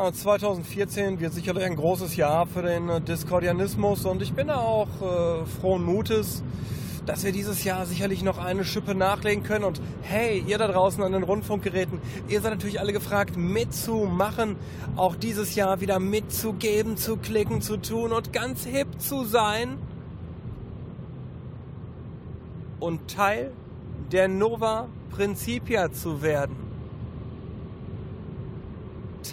Ja, 0.00 0.12
2014 0.12 1.18
wird 1.18 1.32
sicherlich 1.32 1.64
ein 1.64 1.74
großes 1.74 2.14
Jahr 2.14 2.46
für 2.46 2.62
den 2.62 2.88
äh, 2.88 3.00
Discordianismus 3.00 4.04
und 4.04 4.22
ich 4.22 4.32
bin 4.32 4.46
da 4.46 4.58
auch 4.58 4.86
äh, 4.86 5.44
frohen 5.60 5.82
Mutes, 5.82 6.44
dass 7.04 7.24
wir 7.24 7.32
dieses 7.32 7.64
Jahr 7.64 7.84
sicherlich 7.84 8.22
noch 8.22 8.38
eine 8.38 8.64
Schippe 8.64 8.94
nachlegen 8.94 9.42
können. 9.42 9.64
Und 9.64 9.80
hey, 10.02 10.44
ihr 10.46 10.56
da 10.56 10.68
draußen 10.68 11.02
an 11.02 11.10
den 11.10 11.24
Rundfunkgeräten, 11.24 12.00
ihr 12.28 12.40
seid 12.40 12.52
natürlich 12.52 12.78
alle 12.78 12.92
gefragt, 12.92 13.36
mitzumachen, 13.36 14.54
auch 14.94 15.16
dieses 15.16 15.56
Jahr 15.56 15.80
wieder 15.80 15.98
mitzugeben, 15.98 16.96
zu 16.96 17.16
klicken, 17.16 17.60
zu 17.60 17.76
tun 17.76 18.12
und 18.12 18.32
ganz 18.32 18.64
hip 18.64 19.00
zu 19.00 19.24
sein 19.24 19.78
und 22.78 23.10
Teil 23.10 23.52
der 24.12 24.28
Nova 24.28 24.86
Principia 25.10 25.90
zu 25.90 26.22
werden. 26.22 26.67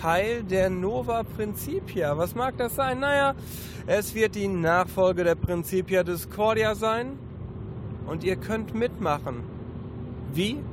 Teil 0.05 0.43
der 0.43 0.69
Nova 0.69 1.23
Principia. 1.23 2.15
Was 2.15 2.35
mag 2.35 2.55
das 2.57 2.75
sein? 2.75 2.99
Naja, 2.99 3.33
es 3.87 4.13
wird 4.13 4.35
die 4.35 4.47
Nachfolge 4.47 5.23
der 5.23 5.33
Principia 5.33 6.03
Discordia 6.03 6.75
sein 6.75 7.17
und 8.05 8.23
ihr 8.23 8.35
könnt 8.35 8.75
mitmachen. 8.75 9.41
Wie? 10.31 10.63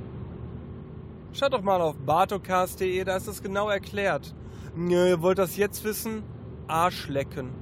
Schaut 1.33 1.55
doch 1.55 1.62
mal 1.62 1.81
auf 1.81 1.97
bartocast.de, 1.97 3.05
da 3.05 3.16
ist 3.16 3.27
es 3.27 3.42
genau 3.42 3.71
erklärt. 3.71 4.35
Nö, 4.77 5.09
ihr 5.09 5.23
wollt 5.23 5.38
das 5.38 5.57
jetzt 5.57 5.83
wissen? 5.83 6.25
Arschlecken. 6.66 7.53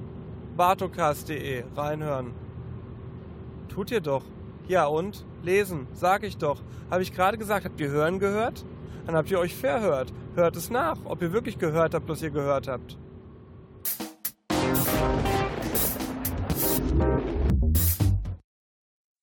bartocast.de, 0.57 1.63
reinhören. 1.77 2.33
Tut 3.69 3.91
ihr 3.91 4.01
doch. 4.01 4.25
Ja 4.67 4.87
und? 4.87 5.25
Lesen, 5.41 5.87
sag 5.93 6.23
ich 6.23 6.35
doch. 6.35 6.61
Habe 6.89 7.01
ich 7.01 7.13
gerade 7.13 7.37
gesagt, 7.37 7.63
habt 7.63 7.79
ihr 7.79 7.91
hören 7.91 8.19
gehört? 8.19 8.65
Dann 9.05 9.15
habt 9.15 9.31
ihr 9.31 9.39
euch 9.39 9.55
verhört. 9.55 10.11
Hört 10.33 10.55
es 10.55 10.69
nach, 10.69 10.97
ob 11.03 11.21
ihr 11.21 11.33
wirklich 11.33 11.59
gehört 11.59 11.93
habt, 11.93 12.07
was 12.07 12.21
ihr 12.21 12.29
gehört 12.29 12.67
habt. 12.67 12.97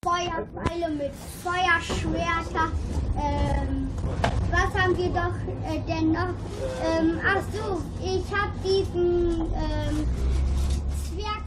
Feuerpfeile 0.05 0.91
mit 0.91 1.13
Feuerschwerter. 1.43 2.73
Ähm, 3.17 3.89
was 4.51 4.83
haben 4.83 4.97
wir 4.99 5.09
doch 5.09 5.35
äh, 5.67 5.81
denn 5.89 6.13
noch? 6.13 6.35
Ähm, 6.85 7.19
ach 7.27 7.43
so, 7.55 7.83
ich 8.05 8.25
habe 8.31 8.53
diesen 8.63 9.41
ähm, 9.41 10.07
Zwerg 11.05 11.43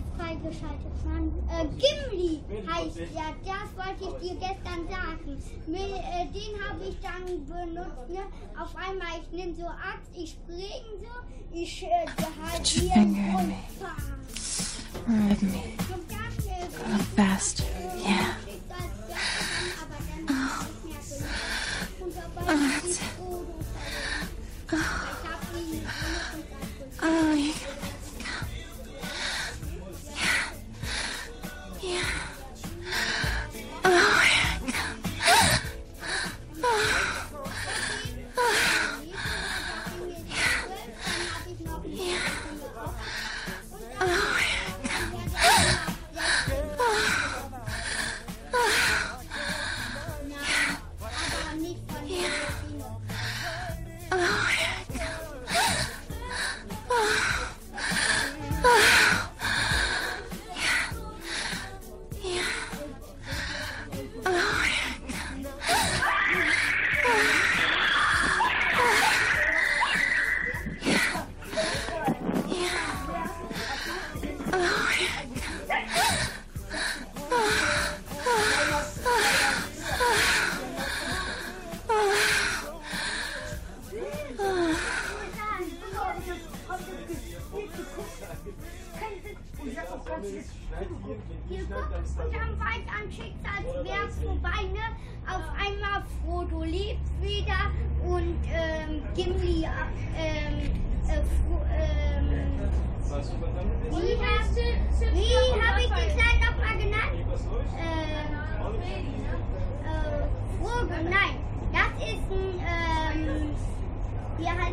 Mann. 1.06 1.32
Äh, 1.50 1.66
Gimli 1.80 2.42
heißt 2.68 2.98
ja, 3.14 3.34
das 3.46 3.70
wollte 3.76 4.04
ich 4.04 4.30
dir 4.30 4.36
gestern 4.40 4.88
sagen. 4.90 5.44
Mit, 5.68 5.80
äh, 5.80 6.26
den 6.34 6.54
habe 6.64 6.84
ich 6.88 6.98
dann 7.02 7.26
benutzt. 7.46 8.10
Ne? 8.10 8.24
Auf 8.60 8.76
einmal, 8.76 9.22
ich 9.22 9.32
nehme 9.32 9.54
so 9.56 9.68
Axt, 9.68 10.10
ich 10.16 10.32
spring 10.32 10.84
so, 11.00 11.14
ich 11.54 11.84
äh, 11.84 12.06
halt 12.42 12.68
hier 12.68 12.94
und 12.96 13.16
äh, 13.18 13.32
Go 16.82 16.98
fast. 17.16 17.64
Yeah. 17.98 18.36
Oh. 20.30 20.68
Oh, 22.44 22.58
that's 22.74 23.02
it. 23.02 23.12
Oh, 27.04 27.34
you 27.34 27.54
Oh, 33.94 34.22
God. 36.62 37.18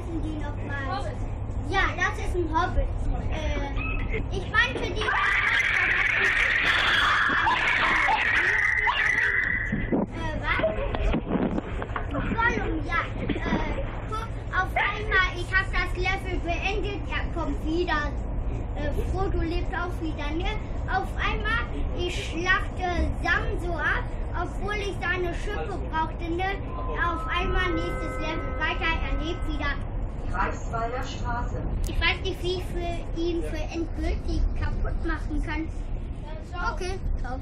Heißen 0.08 0.22
die 0.22 0.38
nochmal? 0.38 1.12
Ja, 1.68 1.80
das 1.96 2.18
ist 2.18 2.34
ein 2.34 2.48
Hobbit. 2.50 2.88
Äh, 3.30 4.22
ich 4.30 4.50
meinte 4.50 4.90
die. 4.94 5.00
Äh? 5.00 5.08
Gollum, 12.10 12.86
ja. 12.86 13.00
Äh, 13.20 13.84
guck, 14.08 14.28
auf 14.52 14.72
einmal, 14.74 15.28
ich 15.36 15.48
habe 15.54 15.68
das 15.72 15.96
Level 15.96 16.38
beendet, 16.40 17.02
er 17.10 17.40
kommt 17.40 17.64
wieder. 17.66 18.10
Äh, 18.76 18.90
Frodo 19.10 19.40
lebt 19.42 19.74
auch 19.74 20.00
wieder, 20.00 20.30
ne? 20.30 20.56
Auf 20.90 21.08
einmal, 21.16 21.66
ich 21.98 22.30
schlachte 22.30 23.10
Sam 23.22 23.44
so 23.62 23.74
ab, 23.74 24.04
obwohl 24.40 24.76
ich 24.76 24.94
seine 25.00 25.34
Schiffe 25.34 25.78
brauchte, 25.90 26.30
ne? 26.32 26.56
Auf 27.04 27.26
einmal 27.28 27.70
nächstes 27.72 28.18
Level 28.20 28.58
weiter, 28.58 28.90
er 29.04 29.24
lebt 29.24 29.46
wieder. 29.48 29.74
Reichsweiler 30.32 31.02
Straße. 31.02 31.56
Ich 31.88 32.00
weiß 32.00 32.20
nicht, 32.22 32.42
wie 32.42 32.54
ich 32.56 32.64
für 32.64 33.20
ihn 33.20 33.42
für 33.42 33.56
endgültig 33.56 34.40
kaputt 34.60 35.04
machen 35.06 35.42
kann. 35.42 35.68
Okay, 36.72 36.98
ciao. 37.20 37.38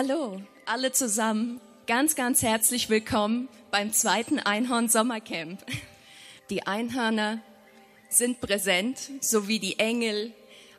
Hallo, 0.00 0.40
alle 0.64 0.92
zusammen. 0.92 1.60
Ganz, 1.88 2.14
ganz 2.14 2.42
herzlich 2.42 2.88
willkommen 2.88 3.48
beim 3.72 3.92
zweiten 3.92 4.38
Einhorn 4.38 4.88
Sommercamp. 4.88 5.58
Die 6.50 6.68
Einhörner 6.68 7.40
sind 8.08 8.40
präsent, 8.40 8.96
sowie 9.20 9.58
die 9.58 9.80
Engel, 9.80 10.32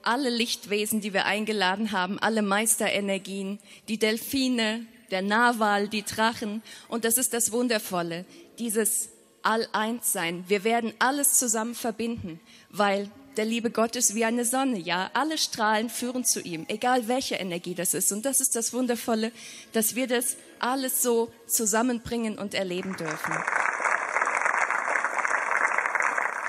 alle 0.04 0.30
Lichtwesen, 0.30 1.02
die 1.02 1.12
wir 1.12 1.26
eingeladen 1.26 1.92
haben, 1.92 2.18
alle 2.18 2.42
Meisterenergien, 2.42 3.60
die 3.90 4.00
Delfine, 4.00 4.86
der 5.12 5.22
Narwal, 5.22 5.90
die 5.90 6.04
Drachen. 6.04 6.64
Und 6.88 7.04
das 7.04 7.18
ist 7.18 7.34
das 7.34 7.52
Wundervolle, 7.52 8.24
dieses 8.58 9.10
All-Eins-Sein. 9.44 10.46
Wir 10.48 10.64
werden 10.64 10.94
alles 11.00 11.34
zusammen 11.34 11.76
verbinden, 11.76 12.40
weil 12.70 13.12
der 13.38 13.46
liebe 13.46 13.72
Gott 13.72 13.96
ist 13.96 14.16
wie 14.16 14.26
eine 14.26 14.46
Sonne, 14.46 14.78
ja. 14.80 15.10
Alle 15.14 15.38
Strahlen 15.38 15.90
führen 15.90 16.26
zu 16.26 16.42
ihm, 16.42 16.66
egal 16.68 17.08
welche 17.08 17.36
Energie 17.36 17.76
das 17.76 17.94
ist. 17.94 18.12
Und 18.12 18.26
das 18.26 18.42
ist 18.42 18.56
das 18.56 18.74
Wundervolle, 18.74 19.32
dass 19.74 19.96
wir 19.96 20.08
das 20.08 20.38
alles 20.60 21.02
so 21.02 21.32
zusammenbringen 21.48 22.38
und 22.38 22.54
erleben 22.54 22.96
dürfen. 22.98 23.34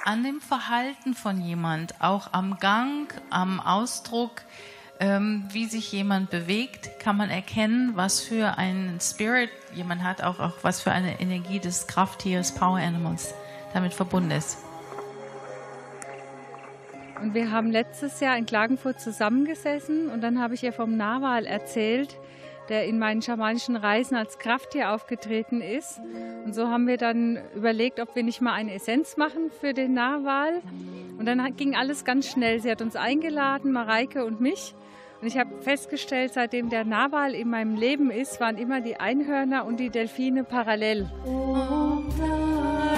An 0.05 0.25
dem 0.25 0.41
Verhalten 0.41 1.15
von 1.15 1.41
jemand, 1.41 2.01
auch 2.01 2.33
am 2.33 2.59
Gang, 2.59 3.15
am 3.31 3.61
Ausdruck, 3.61 4.43
ähm, 4.99 5.45
wie 5.53 5.67
sich 5.67 5.93
jemand 5.93 6.31
bewegt, 6.31 6.99
kann 6.99 7.17
man 7.17 7.31
erkennen, 7.31 7.93
was 7.95 8.21
für 8.21 8.59
einen 8.59 9.01
Spirit 9.01 9.51
jemand 9.75 10.03
hat, 10.03 10.23
auch, 10.23 10.41
auch 10.41 10.55
was 10.63 10.81
für 10.81 10.91
eine 10.91 11.21
Energie 11.21 11.61
des 11.61 11.87
Krafttiers, 11.87 12.53
Power 12.53 12.79
Animals 12.79 13.35
damit 13.73 13.95
verbunden 13.95 14.33
ist. 14.33 14.59
Und 17.21 17.35
wir 17.35 17.51
haben 17.51 17.71
letztes 17.71 18.21
Jahr 18.21 18.37
in 18.39 18.47
Klagenfurt 18.47 19.01
zusammengesessen 19.01 20.09
und 20.09 20.23
dann 20.23 20.41
habe 20.41 20.55
ich 20.55 20.63
ihr 20.63 20.73
vom 20.73 20.97
Narwal 20.97 21.45
erzählt, 21.45 22.19
der 22.71 22.87
in 22.87 22.99
meinen 22.99 23.21
schamanischen 23.21 23.77
Reisen 23.77 24.17
als 24.17 24.39
Krafttier 24.39 24.93
aufgetreten 24.93 25.61
ist. 25.61 26.01
Und 26.45 26.55
so 26.55 26.69
haben 26.69 26.87
wir 26.87 26.97
dann 26.97 27.39
überlegt, 27.55 28.01
ob 28.01 28.15
wir 28.15 28.23
nicht 28.23 28.41
mal 28.41 28.55
eine 28.55 28.73
Essenz 28.75 29.17
machen 29.17 29.51
für 29.61 29.75
den 29.75 29.93
Narwal. 29.93 30.63
Und 31.19 31.27
dann 31.27 31.57
ging 31.57 31.75
alles 31.75 32.05
ganz 32.05 32.29
schnell. 32.29 32.61
Sie 32.61 32.71
hat 32.71 32.81
uns 32.81 32.97
eingeladen, 32.97 33.73
Mareike 33.73 34.25
und 34.25 34.41
mich. 34.41 34.75
Und 35.21 35.27
ich 35.27 35.37
habe 35.37 35.61
festgestellt, 35.61 36.33
seitdem 36.33 36.71
der 36.71 36.85
Narwal 36.85 37.35
in 37.35 37.51
meinem 37.51 37.77
Leben 37.77 38.11
ist, 38.11 38.41
waren 38.41 38.57
immer 38.57 38.81
die 38.81 38.99
Einhörner 38.99 39.67
und 39.67 39.79
die 39.79 39.91
Delfine 39.91 40.45
parallel. 40.45 41.11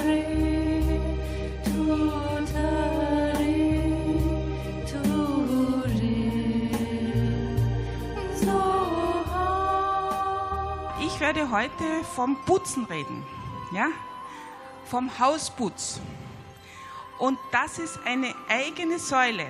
Ich 0.06 0.51
werde 11.22 11.52
heute 11.52 11.84
vom 12.16 12.36
Putzen 12.46 12.84
reden, 12.86 13.24
ja? 13.72 13.86
Vom 14.86 15.08
Hausputz. 15.20 16.00
Und 17.16 17.38
das 17.52 17.78
ist 17.78 18.00
eine 18.04 18.34
eigene 18.48 18.98
Säule. 18.98 19.46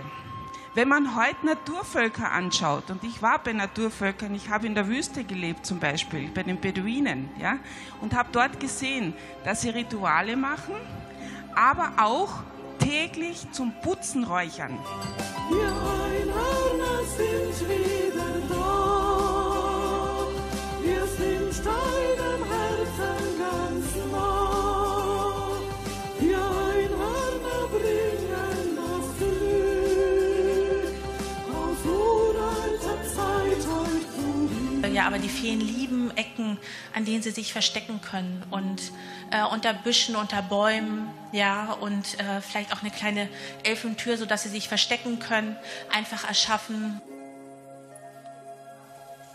Wenn 0.74 0.88
man 0.88 1.16
heute 1.16 1.46
Naturvölker 1.46 2.30
anschaut, 2.30 2.90
und 2.90 3.02
ich 3.04 3.22
war 3.22 3.38
bei 3.38 3.54
Naturvölkern, 3.54 4.34
ich 4.34 4.50
habe 4.50 4.66
in 4.66 4.74
der 4.74 4.86
Wüste 4.86 5.24
gelebt 5.24 5.64
zum 5.64 5.80
Beispiel, 5.80 6.28
bei 6.28 6.42
den 6.42 6.60
Beduinen, 6.60 7.30
ja, 7.40 7.56
und 8.02 8.14
habe 8.14 8.28
dort 8.32 8.60
gesehen, 8.60 9.14
dass 9.42 9.62
sie 9.62 9.70
Rituale 9.70 10.36
machen, 10.36 10.74
aber 11.54 11.92
auch 11.96 12.34
täglich 12.80 13.50
zum 13.52 13.72
Putzen 13.80 14.24
räuchern. 14.24 14.78
Wir 15.48 15.68
Einhörner 15.68 17.02
sind 17.16 17.66
wieder 17.66 18.01
aber 35.06 35.18
die 35.18 35.28
Feen 35.28 35.60
lieben 35.60 36.10
Ecken, 36.16 36.58
an 36.94 37.04
denen 37.04 37.22
sie 37.22 37.30
sich 37.30 37.52
verstecken 37.52 38.00
können 38.00 38.42
und 38.50 38.92
äh, 39.30 39.42
unter 39.52 39.72
Büschen, 39.74 40.16
unter 40.16 40.42
Bäumen, 40.42 41.08
ja, 41.32 41.72
und 41.72 42.18
äh, 42.20 42.40
vielleicht 42.40 42.72
auch 42.72 42.82
eine 42.82 42.90
kleine 42.90 43.28
Elfentür, 43.62 44.16
sodass 44.16 44.42
sie 44.42 44.48
sich 44.48 44.68
verstecken 44.68 45.18
können, 45.18 45.56
einfach 45.92 46.26
erschaffen. 46.28 47.00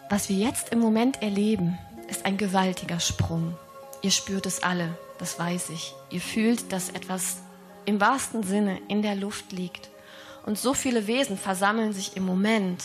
Was 0.10 0.30
wir 0.30 0.38
jetzt 0.38 0.69
im 0.69 0.80
Moment 0.80 1.21
erleben, 1.21 1.77
ist 2.08 2.25
ein 2.25 2.38
gewaltiger 2.38 2.99
Sprung. 2.99 3.58
Ihr 4.01 4.12
spürt 4.12 4.45
es 4.45 4.63
alle, 4.63 4.97
das 5.17 5.38
weiß 5.38 5.69
ich. 5.71 5.93
Ihr 6.10 6.21
fühlt, 6.21 6.71
dass 6.71 6.89
etwas 6.89 7.38
im 7.86 7.99
wahrsten 7.99 8.43
Sinne 8.43 8.80
in 8.88 9.01
der 9.01 9.15
Luft 9.15 9.51
liegt. 9.51 9.89
Und 10.45 10.58
so 10.58 10.73
viele 10.73 11.08
Wesen 11.08 11.38
versammeln 11.38 11.91
sich 11.91 12.15
im 12.15 12.25
Moment, 12.25 12.84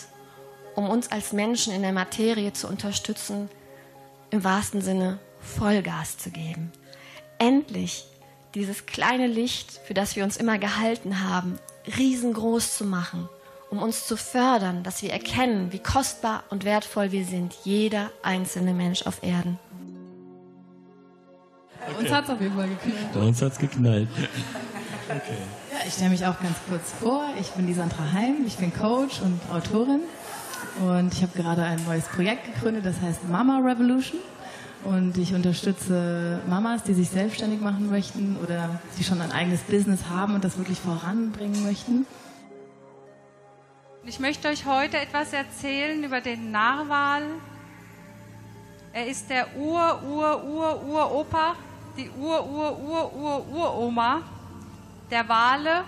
um 0.75 0.89
uns 0.89 1.11
als 1.11 1.33
Menschen 1.33 1.73
in 1.73 1.83
der 1.83 1.93
Materie 1.93 2.53
zu 2.53 2.69
unterstützen, 2.69 3.49
im 4.31 4.45
wahrsten 4.45 4.81
Sinne 4.81 5.19
Vollgas 5.41 6.19
zu 6.19 6.31
geben. 6.31 6.73
Endlich 7.39 8.07
dieses 8.55 8.87
kleine 8.87 9.27
Licht, 9.27 9.81
für 9.85 9.95
das 9.95 10.17
wir 10.17 10.25
uns 10.25 10.37
immer 10.37 10.59
gehalten 10.59 11.29
haben, 11.29 11.59
riesengroß 11.97 12.77
zu 12.77 12.85
machen, 12.85 13.29
um 13.71 13.83
uns 13.83 14.07
zu 14.07 14.17
fördern, 14.17 14.83
dass 14.83 15.03
wir 15.03 15.13
erkennen, 15.13 15.73
wie 15.73 15.79
kostbar 15.79 16.45
und 16.51 16.65
wertvoll 16.65 17.13
wir 17.13 17.25
sind, 17.25 17.55
jeder 17.65 18.11
einzelne 18.23 18.75
Mensch 18.75 19.07
auf 19.07 19.23
Erden. 19.23 19.59
Bei 21.87 21.95
uns 21.99 22.11
hat 22.11 22.25
es 22.25 22.31
auf 22.31 22.41
jeden 22.41 22.55
Fall 22.55 22.69
geknallt. 22.69 23.13
Bei 23.13 23.21
uns 23.21 23.43
hat 23.43 23.53
es 23.53 23.59
geknallt. 23.59 24.09
Okay. 25.09 25.39
Ja, 25.73 25.87
ich 25.87 25.95
stelle 25.95 26.11
mich 26.11 26.25
auch 26.25 26.39
ganz 26.41 26.57
kurz 26.69 26.93
vor. 27.01 27.25
Ich 27.41 27.51
bin 27.51 27.67
die 27.67 27.75
Sandra 27.75 28.13
Heim, 28.13 28.45
ich 28.47 28.57
bin 28.57 28.73
Coach 28.73 29.21
und 29.21 29.41
Autorin 29.53 30.01
und 30.81 31.13
ich 31.13 31.23
habe 31.23 31.33
gerade 31.37 31.63
ein 31.63 31.85
neues 31.85 32.05
Projekt 32.07 32.55
gegründet, 32.55 32.87
das 32.87 33.01
heißt 33.01 33.29
Mama 33.29 33.59
Revolution. 33.59 34.21
Und 34.85 35.17
ich 35.17 35.33
unterstütze 35.33 36.41
Mamas, 36.49 36.83
die 36.83 36.95
sich 36.95 37.09
selbstständig 37.09 37.61
machen 37.61 37.89
möchten 37.89 38.37
oder 38.43 38.81
die 38.99 39.05
schon 39.05 39.21
ein 39.21 39.31
eigenes 39.31 39.61
Business 39.61 40.09
haben 40.11 40.35
und 40.35 40.43
das 40.43 40.59
wirklich 40.59 40.81
voranbringen 40.81 41.63
möchten. 41.63 42.05
Ich 44.05 44.19
möchte 44.19 44.49
euch 44.49 44.67
heute 44.67 44.99
etwas 44.99 45.33
erzählen 45.33 46.03
über 46.03 46.21
den 46.21 46.51
Narwal 46.51 47.23
Er 48.93 49.07
ist 49.07 49.31
der 49.31 49.57
Ur, 49.57 50.03
Ur, 50.03 50.45
Ur, 50.45 50.85
Uropa, 50.85 51.55
die 51.97 52.11
Ur, 52.11 52.45
Ur, 52.45 52.79
Ur, 52.81 53.15
Ur, 53.15 53.47
Uroma 53.55 54.23
der 55.13 55.29
Wale, 55.29 55.85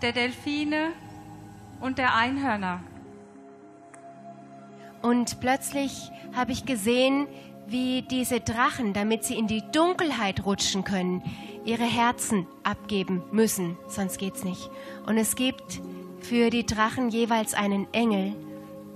der 0.00 0.12
Delfine 0.12 0.92
und 1.80 1.98
der 1.98 2.14
Einhörner. 2.14 2.80
Und 5.02 5.40
plötzlich 5.40 6.10
habe 6.34 6.52
ich 6.52 6.64
gesehen, 6.64 7.26
wie 7.66 8.02
diese 8.02 8.40
Drachen, 8.40 8.92
damit 8.92 9.24
sie 9.24 9.34
in 9.34 9.46
die 9.46 9.62
Dunkelheit 9.72 10.44
rutschen 10.46 10.84
können, 10.84 11.22
ihre 11.64 11.84
Herzen 11.84 12.46
abgeben 12.62 13.22
müssen, 13.30 13.76
sonst 13.88 14.18
geht's 14.18 14.42
nicht. 14.42 14.70
Und 15.06 15.18
es 15.18 15.36
gibt 15.36 15.80
für 16.20 16.50
die 16.50 16.64
Drachen 16.64 17.10
jeweils 17.10 17.54
einen 17.54 17.86
Engel, 17.92 18.34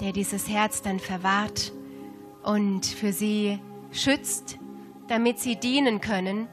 der 0.01 0.13
dieses 0.13 0.49
Herz 0.49 0.83
dann 0.83 0.99
verwahrt 0.99 1.73
und 2.43 2.87
für 2.87 3.13
sie 3.13 3.59
schützt, 3.93 4.59
damit 5.09 5.39
sie 5.39 5.57
dienen 5.57 6.01
können. 6.01 6.49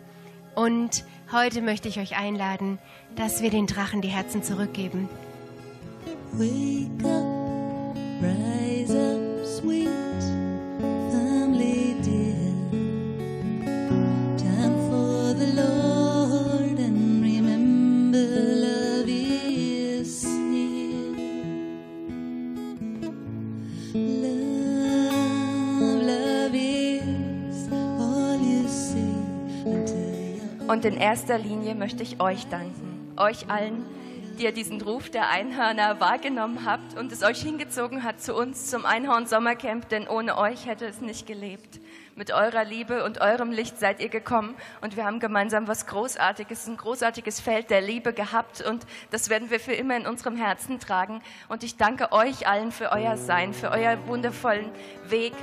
Und 0.56 1.06
heute 1.32 1.62
möchte 1.62 1.88
ich 1.88 2.00
euch 2.00 2.18
einladen, 2.18 2.80
dass 3.16 3.42
wir 3.42 3.50
den 3.50 3.66
Drachen 3.66 4.02
die 4.02 4.10
Herzen 4.10 4.44
zurückgeben. 4.44 5.08
Wake 6.34 7.06
up, 7.06 7.96
rise 8.22 9.16
up, 9.16 9.29
Und 30.80 30.86
in 30.86 30.98
erster 30.98 31.38
Linie 31.40 31.74
möchte 31.74 32.04
ich 32.04 32.22
euch 32.22 32.46
danken, 32.48 33.12
euch 33.18 33.50
allen, 33.50 33.84
ihr 34.40 34.52
diesen 34.52 34.82
Ruf 34.82 35.10
der 35.10 35.30
Einhörner 35.30 36.00
wahrgenommen 36.00 36.66
habt 36.66 36.98
und 36.98 37.12
es 37.12 37.24
euch 37.24 37.42
hingezogen 37.42 38.04
hat 38.04 38.22
zu 38.22 38.34
uns 38.34 38.70
zum 38.70 38.86
Einhorn 38.86 39.28
Sommercamp, 39.28 39.90
denn 39.90 40.08
ohne 40.08 40.38
euch 40.38 40.66
hätte 40.66 40.86
es 40.86 41.02
nicht 41.02 41.28
gelebt. 41.28 41.80
Mit 42.16 42.32
eurer 42.32 42.64
Liebe 42.64 43.04
und 43.04 43.22
eurem 43.22 43.52
Licht 43.52 43.80
seid 43.80 44.02
ihr 44.02 44.10
gekommen 44.10 44.56
und 44.82 44.96
wir 44.98 45.06
haben 45.06 45.20
gemeinsam 45.20 45.68
was 45.68 45.86
Großartiges, 45.86 46.68
ein 46.68 46.78
großartiges 46.78 47.40
Feld 47.40 47.70
der 47.70 47.82
Liebe 47.82 48.14
gehabt 48.14 48.62
und 48.62 48.86
das 49.12 49.30
werden 49.30 49.50
wir 49.50 49.60
für 49.60 49.74
immer 49.74 49.96
in 49.96 50.06
unserem 50.06 50.36
Herzen 50.36 50.80
tragen. 50.80 51.22
Und 51.48 51.64
ich 51.64 51.78
danke 51.78 52.12
euch 52.12 52.48
allen 52.48 52.72
für 52.72 52.92
euer 52.92 53.18
Sein, 53.18 53.54
für 53.54 53.72
euer 53.72 53.98
wundervollen 54.08 54.70
Weg 55.08 55.34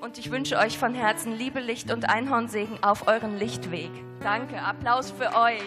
und 0.00 0.18
ich 0.18 0.30
wünsche 0.30 0.58
euch 0.58 0.78
von 0.78 0.94
Herzen 0.94 1.32
Liebe, 1.32 1.60
Licht 1.60 1.92
und 1.92 2.08
Einhornsegen 2.08 2.82
auf 2.82 3.08
euren 3.08 3.38
Lichtweg. 3.38 3.90
Danke, 4.20 4.60
Applaus 4.60 5.10
für 5.10 5.34
euch. 5.34 5.62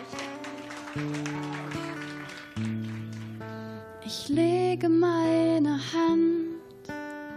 Ich 4.10 4.30
lege 4.30 4.88
meine 4.88 5.72
Hand 5.92 6.56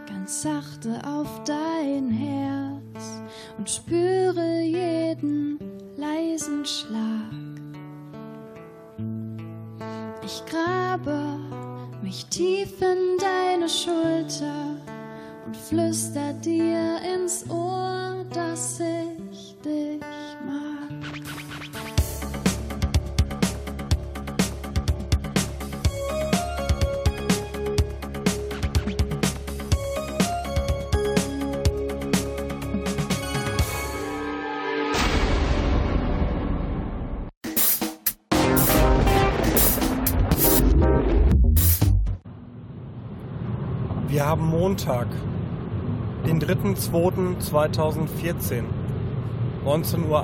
ganz 0.06 0.42
sachte 0.42 1.00
auf 1.04 1.42
dein 1.44 2.10
Herz 2.10 3.20
und 3.58 3.68
spüre 3.68 4.60
jeden 4.60 5.58
leisen 5.96 6.64
Schlag. 6.64 7.32
Ich 10.24 10.44
grabe 10.46 11.40
mich 12.04 12.26
tief 12.26 12.80
in 12.80 13.18
deine 13.18 13.68
Schulter 13.68 14.76
und 15.46 15.56
flüster 15.56 16.32
dir 16.34 17.00
ins 17.16 17.50
Ohr, 17.50 18.24
dass 18.32 18.78
ich 18.78 19.09
Montag, 44.70 45.08
den 46.24 46.40
3.2.2014, 46.40 48.62
19.48 49.64 50.06
Uhr. 50.06 50.22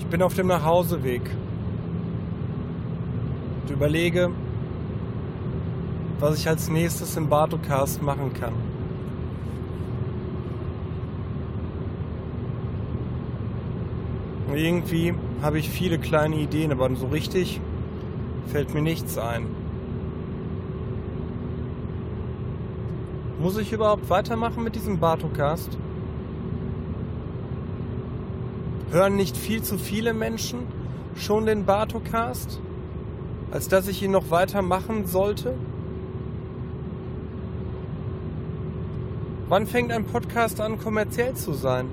Ich 0.00 0.06
bin 0.06 0.20
auf 0.20 0.34
dem 0.34 0.48
Nachhauseweg 0.48 1.22
und 3.62 3.70
überlege, 3.70 4.32
was 6.18 6.40
ich 6.40 6.48
als 6.48 6.68
nächstes 6.68 7.16
im 7.16 7.28
Bartocast 7.28 8.02
machen 8.02 8.34
kann. 8.34 8.54
Irgendwie 14.52 15.14
habe 15.40 15.60
ich 15.60 15.70
viele 15.70 16.00
kleine 16.00 16.34
Ideen, 16.34 16.72
aber 16.72 16.92
so 16.96 17.06
richtig 17.06 17.60
fällt 18.48 18.74
mir 18.74 18.82
nichts 18.82 19.16
ein. 19.18 19.57
Muss 23.48 23.56
ich 23.56 23.72
überhaupt 23.72 24.10
weitermachen 24.10 24.62
mit 24.62 24.74
diesem 24.74 24.98
Bartocast? 24.98 25.78
Hören 28.90 29.16
nicht 29.16 29.38
viel 29.38 29.62
zu 29.62 29.78
viele 29.78 30.12
Menschen 30.12 30.66
schon 31.16 31.46
den 31.46 31.64
Bartocast, 31.64 32.60
als 33.50 33.68
dass 33.68 33.88
ich 33.88 34.02
ihn 34.02 34.10
noch 34.10 34.30
weitermachen 34.30 35.06
sollte? 35.06 35.54
Wann 39.48 39.66
fängt 39.66 39.92
ein 39.92 40.04
Podcast 40.04 40.60
an, 40.60 40.78
kommerziell 40.78 41.32
zu 41.32 41.54
sein? 41.54 41.86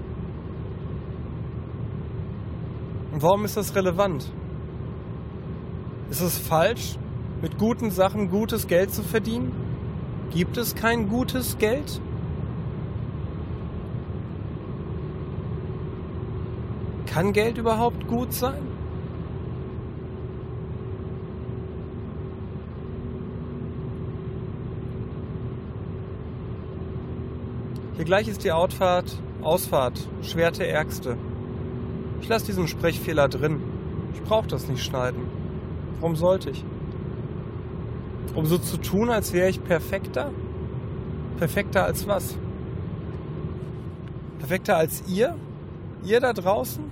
Und 3.13 3.23
warum 3.23 3.45
ist 3.45 3.55
das 3.55 3.73
relevant? 3.75 4.29
Ist 6.09 6.19
es 6.19 6.37
falsch, 6.37 6.97
mit 7.41 7.57
guten 7.57 7.91
Sachen 7.91 8.29
gutes 8.29 8.67
Geld 8.67 8.93
zu 8.93 9.03
verdienen? 9.03 9.53
Gibt 10.31 10.57
es 10.57 10.75
kein 10.75 11.07
gutes 11.07 11.57
Geld? 11.57 12.01
Kann 17.05 17.31
Geld 17.31 17.57
überhaupt 17.57 18.07
gut 18.07 18.33
sein? 18.33 18.75
Hier 27.95 28.03
gleich 28.03 28.27
ist 28.27 28.43
die 28.43 28.51
Outfahrt, 28.51 29.17
Ausfahrt, 29.41 30.09
Schwerte 30.21 30.67
Ärgste. 30.67 31.17
Ich 32.19 32.27
lasse 32.27 32.47
diesen 32.47 32.67
Sprechfehler 32.67 33.29
drin. 33.29 33.61
Ich 34.13 34.21
brauche 34.21 34.47
das 34.47 34.67
nicht 34.67 34.83
schneiden. 34.83 35.25
Warum 36.01 36.17
sollte 36.17 36.49
ich? 36.49 36.65
Um 38.35 38.45
so 38.45 38.57
zu 38.57 38.77
tun, 38.77 39.09
als 39.09 39.31
wäre 39.31 39.49
ich 39.49 39.63
perfekter? 39.63 40.31
Perfekter 41.37 41.85
als 41.85 42.05
was? 42.05 42.37
Perfekter 44.39 44.77
als 44.77 45.03
ihr? 45.07 45.35
Ihr 46.03 46.19
da 46.19 46.33
draußen? 46.33 46.83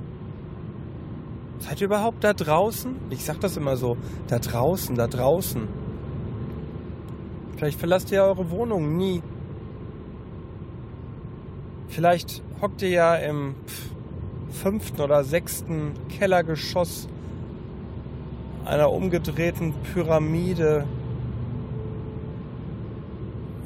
Seid 1.59 1.81
ihr 1.81 1.85
überhaupt 1.85 2.23
da 2.23 2.33
draußen? 2.33 2.95
Ich 3.09 3.25
sag 3.25 3.39
das 3.41 3.57
immer 3.57 3.77
so. 3.77 3.97
Da 4.27 4.39
draußen, 4.39 4.95
da 4.95 5.07
draußen. 5.07 5.67
Vielleicht 7.57 7.79
verlasst 7.79 8.11
ihr 8.11 8.23
eure 8.23 8.49
Wohnung 8.49 8.97
nie. 8.97 9.21
Vielleicht 11.87 12.41
hockt 12.61 12.81
ihr 12.81 12.89
ja 12.89 13.15
im 13.15 13.55
fünften 14.49 15.01
oder 15.01 15.23
sechsten 15.23 15.93
Kellergeschoss 16.09 17.07
einer 18.65 18.91
umgedrehten 18.91 19.73
Pyramide 19.93 20.85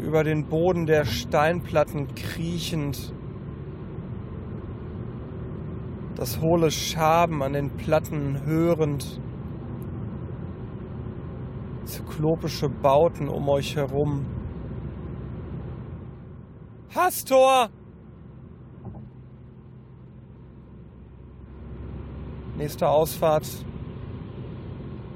über 0.08 0.24
den 0.24 0.46
Boden 0.46 0.86
der 0.86 1.04
Steinplatten 1.04 2.16
kriechend. 2.16 3.14
Das 6.16 6.40
hohle 6.40 6.72
Schaben 6.72 7.44
an 7.44 7.52
den 7.52 7.72
Platten 7.72 8.46
hörend. 8.46 9.20
Zyklopische 11.84 12.70
Bauten 12.70 13.28
um 13.28 13.50
euch 13.50 13.76
herum. 13.76 14.26
Hastor! 16.96 17.70
Nächste 22.58 22.88
Ausfahrt. 22.88 23.66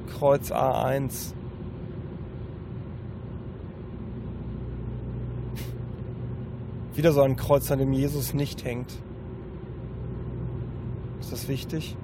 Kreuz 0.08 0.52
A1. 0.52 1.34
Wieder 6.96 7.14
so 7.14 7.22
ein 7.22 7.38
Kreuz, 7.38 7.72
an 7.72 7.80
dem 7.80 7.94
Jesus 7.94 8.34
nicht 8.34 8.66
hängt. 8.66 8.92
Ist 11.22 11.32
das 11.32 11.48
wichtig? 11.48 11.96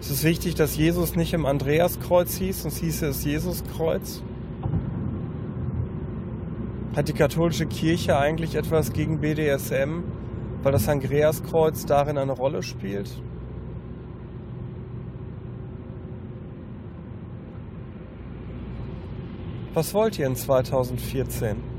Ist 0.00 0.10
es 0.10 0.24
wichtig, 0.24 0.54
dass 0.54 0.76
Jesus 0.76 1.14
nicht 1.14 1.32
im 1.34 1.46
Andreaskreuz 1.46 2.34
hieß, 2.36 2.62
sonst 2.62 2.78
hieße 2.78 3.06
es 3.06 3.24
Jesuskreuz? 3.24 4.22
Hat 6.96 7.06
die 7.06 7.12
katholische 7.12 7.66
Kirche 7.66 8.18
eigentlich 8.18 8.56
etwas 8.56 8.92
gegen 8.92 9.20
BDSM, 9.20 10.02
weil 10.62 10.72
das 10.72 10.88
Andreaskreuz 10.88 11.86
darin 11.86 12.18
eine 12.18 12.32
Rolle 12.32 12.62
spielt? 12.62 13.10
Was 19.72 19.94
wollt 19.94 20.18
ihr 20.18 20.26
in 20.26 20.34
2014? 20.34 21.69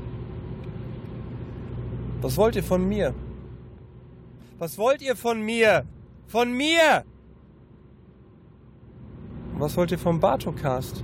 Was 2.22 2.36
wollt 2.36 2.54
ihr 2.54 2.62
von 2.62 2.88
mir? 2.88 3.14
Was 4.58 4.78
wollt 4.78 5.02
ihr 5.02 5.16
von 5.16 5.42
mir? 5.42 5.84
Von 6.28 6.52
mir! 6.52 7.04
Was 9.58 9.76
wollt 9.76 9.90
ihr 9.90 9.98
vom 9.98 10.20
Bartocast? 10.20 11.02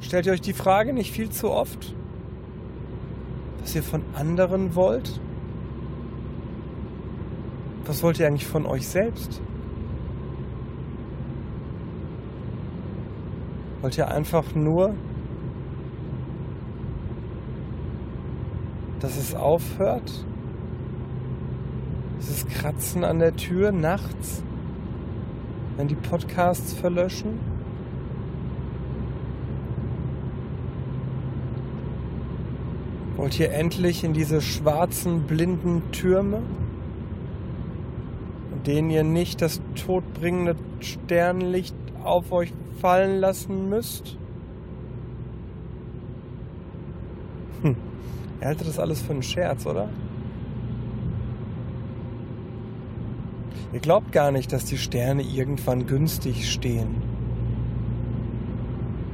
Stellt 0.00 0.26
ihr 0.26 0.32
euch 0.32 0.40
die 0.40 0.52
Frage 0.52 0.92
nicht 0.92 1.12
viel 1.12 1.30
zu 1.30 1.50
oft? 1.50 1.94
Was 3.60 3.76
ihr 3.76 3.84
von 3.84 4.02
anderen 4.14 4.74
wollt? 4.74 5.20
Was 7.86 8.02
wollt 8.02 8.18
ihr 8.18 8.26
eigentlich 8.26 8.46
von 8.46 8.66
euch 8.66 8.88
selbst? 8.88 9.40
Wollt 13.80 13.96
ihr 13.96 14.08
einfach 14.08 14.54
nur, 14.56 14.94
dass 19.04 19.18
es 19.18 19.34
aufhört? 19.34 20.24
Dieses 22.18 22.46
Kratzen 22.48 23.04
an 23.04 23.18
der 23.18 23.36
Tür 23.36 23.70
nachts, 23.70 24.42
wenn 25.76 25.88
die 25.88 25.94
Podcasts 25.94 26.72
verlöschen? 26.72 27.38
Wollt 33.18 33.38
ihr 33.38 33.52
endlich 33.52 34.04
in 34.04 34.14
diese 34.14 34.40
schwarzen, 34.40 35.24
blinden 35.24 35.82
Türme, 35.92 36.40
in 38.54 38.62
denen 38.62 38.88
ihr 38.88 39.04
nicht 39.04 39.42
das 39.42 39.60
todbringende 39.84 40.56
Sternlicht 40.80 41.76
auf 42.02 42.32
euch 42.32 42.54
fallen 42.80 43.20
lassen 43.20 43.68
müsst? 43.68 44.16
Er 48.44 48.50
hält 48.50 48.60
das 48.60 48.78
alles 48.78 49.00
für 49.00 49.14
einen 49.14 49.22
Scherz, 49.22 49.64
oder? 49.64 49.88
Ihr 53.72 53.80
glaubt 53.80 54.12
gar 54.12 54.32
nicht, 54.32 54.52
dass 54.52 54.66
die 54.66 54.76
Sterne 54.76 55.22
irgendwann 55.22 55.86
günstig 55.86 56.52
stehen. 56.52 56.96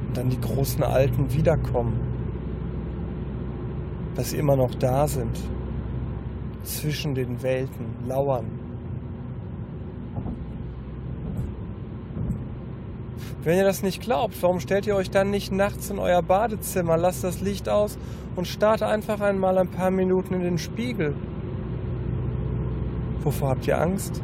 Und 0.05 0.17
dann 0.17 0.29
die 0.29 0.41
großen 0.41 0.83
Alten 0.83 1.31
wiederkommen. 1.31 1.97
Dass 4.15 4.31
sie 4.31 4.37
immer 4.37 4.57
noch 4.57 4.75
da 4.75 5.07
sind. 5.07 5.39
Zwischen 6.63 7.15
den 7.15 7.41
Welten 7.41 8.05
lauern. 8.05 8.60
Wenn 13.43 13.57
ihr 13.57 13.63
das 13.63 13.81
nicht 13.81 14.01
glaubt, 14.01 14.41
warum 14.43 14.59
stellt 14.59 14.85
ihr 14.85 14.95
euch 14.95 15.09
dann 15.09 15.31
nicht 15.31 15.51
nachts 15.51 15.89
in 15.89 15.97
euer 15.97 16.21
Badezimmer, 16.21 16.95
lasst 16.95 17.23
das 17.23 17.41
Licht 17.41 17.67
aus 17.67 17.97
und 18.35 18.45
starrt 18.47 18.83
einfach 18.83 19.19
einmal 19.19 19.57
ein 19.57 19.69
paar 19.69 19.89
Minuten 19.89 20.35
in 20.35 20.41
den 20.41 20.57
Spiegel? 20.59 21.15
Wovor 23.23 23.49
habt 23.49 23.67
ihr 23.67 23.81
Angst? 23.81 24.21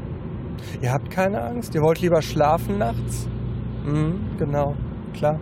Ihr 0.81 0.91
habt 0.91 1.09
keine 1.09 1.41
Angst? 1.41 1.73
Ihr 1.73 1.81
wollt 1.81 1.99
lieber 1.99 2.21
schlafen 2.21 2.77
nachts? 2.77 3.27
Mhm, 3.85 4.37
genau, 4.37 4.75
klar. 5.13 5.39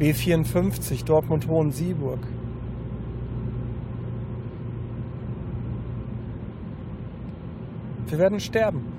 B54 0.00 1.04
Dortmund-Hohen-Sieburg. 1.04 2.18
Wir 8.08 8.18
werden 8.18 8.40
sterben. 8.40 8.95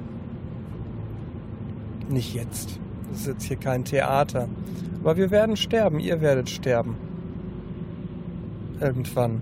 Nicht 2.09 2.33
jetzt. 2.33 2.79
Das 3.09 3.21
ist 3.21 3.27
jetzt 3.27 3.43
hier 3.43 3.57
kein 3.57 3.83
Theater. 3.83 4.47
Aber 5.01 5.17
wir 5.17 5.31
werden 5.31 5.55
sterben. 5.57 5.99
Ihr 5.99 6.21
werdet 6.21 6.49
sterben. 6.49 6.95
Irgendwann. 8.79 9.41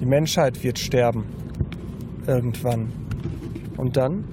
Die 0.00 0.06
Menschheit 0.06 0.62
wird 0.62 0.78
sterben. 0.78 1.24
Irgendwann. 2.26 2.92
Und 3.76 3.96
dann? 3.96 4.24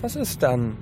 Was 0.00 0.16
ist 0.16 0.42
dann? 0.42 0.76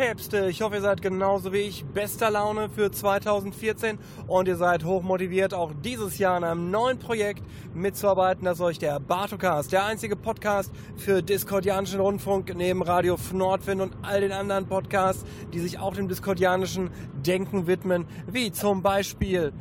Mitpäpste, 0.00 0.48
ich 0.48 0.62
hoffe, 0.62 0.76
ihr 0.76 0.80
seid 0.80 1.02
genauso 1.02 1.52
wie 1.52 1.58
ich 1.58 1.84
bester 1.84 2.30
Laune 2.30 2.70
für 2.70 2.90
2014 2.90 3.98
und 4.26 4.48
ihr 4.48 4.56
seid 4.56 4.82
hochmotiviert, 4.82 5.52
auch 5.52 5.72
dieses 5.84 6.16
Jahr 6.16 6.36
an 6.36 6.44
einem 6.44 6.70
neuen 6.70 6.98
Projekt 6.98 7.42
mitzuarbeiten, 7.74 8.46
das 8.46 8.62
euch 8.62 8.78
der 8.78 8.98
Bartocast, 8.98 9.72
der 9.72 9.84
einzige 9.84 10.16
Podcast 10.16 10.72
für 10.96 11.22
diskordianischen 11.22 12.00
Rundfunk 12.00 12.54
neben 12.56 12.80
Radio 12.80 13.18
Nordwind 13.34 13.82
und 13.82 13.92
all 14.00 14.22
den 14.22 14.32
anderen 14.32 14.66
Podcasts, 14.66 15.26
die 15.52 15.58
sich 15.58 15.78
auch 15.78 15.94
dem 15.94 16.08
diskordianischen 16.08 16.88
Denken 17.22 17.66
widmen, 17.66 18.06
wie 18.26 18.52
zum 18.52 18.80
Beispiel 18.80 19.52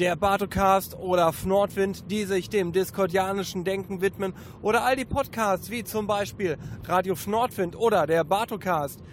der 0.00 0.16
Bartocast 0.16 0.96
oder 0.96 1.32
Nordwind, 1.44 2.10
die 2.10 2.24
sich 2.24 2.48
dem 2.48 2.72
diskordianischen 2.72 3.62
Denken 3.62 4.00
widmen 4.00 4.32
oder 4.60 4.82
all 4.84 4.96
die 4.96 5.04
Podcasts 5.04 5.70
wie 5.70 5.84
zum 5.84 6.08
Beispiel 6.08 6.58
Radio 6.84 7.14
Nordwind 7.28 7.76
oder 7.76 8.08
der 8.08 8.24
Bartocast. 8.24 9.04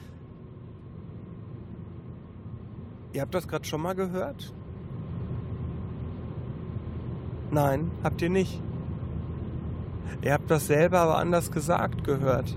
Ihr 3.16 3.22
habt 3.22 3.34
das 3.34 3.48
gerade 3.48 3.64
schon 3.64 3.82
mal 3.82 3.96
gehört? 3.96 4.54
Nein, 7.50 7.90
habt 8.04 8.22
ihr 8.22 8.30
nicht. 8.30 8.62
Ihr 10.22 10.34
habt 10.34 10.52
das 10.52 10.68
selber 10.68 11.00
aber 11.00 11.18
anders 11.18 11.50
gesagt 11.50 12.04
gehört. 12.04 12.54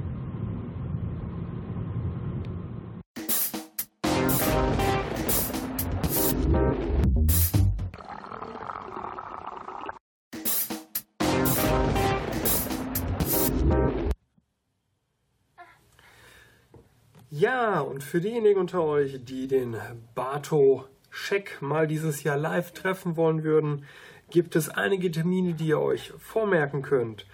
Und 17.98 18.04
für 18.04 18.20
diejenigen 18.20 18.60
unter 18.60 18.84
euch, 18.84 19.18
die 19.24 19.48
den 19.48 19.76
Bato 20.14 20.84
Scheck 21.10 21.60
mal 21.60 21.88
dieses 21.88 22.22
Jahr 22.22 22.36
live 22.36 22.70
treffen 22.70 23.16
wollen 23.16 23.42
würden, 23.42 23.86
gibt 24.30 24.54
es 24.54 24.68
einige 24.68 25.10
Termine, 25.10 25.54
die 25.54 25.66
ihr 25.66 25.80
euch 25.80 26.12
vormerken 26.16 26.82
könnt. 26.82 27.26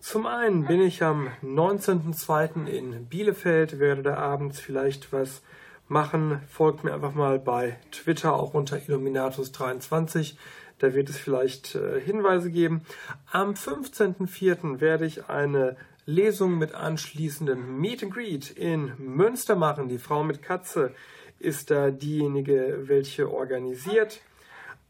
Zum 0.00 0.26
einen 0.26 0.66
bin 0.66 0.82
ich 0.82 1.02
am 1.02 1.28
19.02. 1.42 2.66
in 2.66 3.06
Bielefeld, 3.06 3.78
werde 3.78 4.02
da 4.02 4.16
abends 4.16 4.60
vielleicht 4.60 5.14
was 5.14 5.40
machen. 5.88 6.42
Folgt 6.46 6.84
mir 6.84 6.92
einfach 6.92 7.14
mal 7.14 7.38
bei 7.38 7.78
Twitter 7.90 8.34
auch 8.34 8.52
unter 8.52 8.76
Illuminatus23. 8.76 10.34
Da 10.78 10.92
wird 10.92 11.08
es 11.08 11.16
vielleicht 11.16 11.74
äh, 11.74 11.98
Hinweise 12.02 12.50
geben. 12.50 12.82
Am 13.30 13.52
15.04. 13.52 14.78
werde 14.78 15.06
ich 15.06 15.30
eine 15.30 15.78
Lesung 16.04 16.58
mit 16.58 16.74
anschließendem 16.74 17.78
Meet 17.78 18.02
and 18.04 18.14
Greet 18.14 18.50
in 18.50 18.92
Münster 18.98 19.54
machen. 19.54 19.88
Die 19.88 19.98
Frau 19.98 20.24
mit 20.24 20.42
Katze 20.42 20.92
ist 21.38 21.70
da 21.70 21.90
diejenige, 21.90 22.84
welche 22.86 23.30
organisiert. 23.30 24.20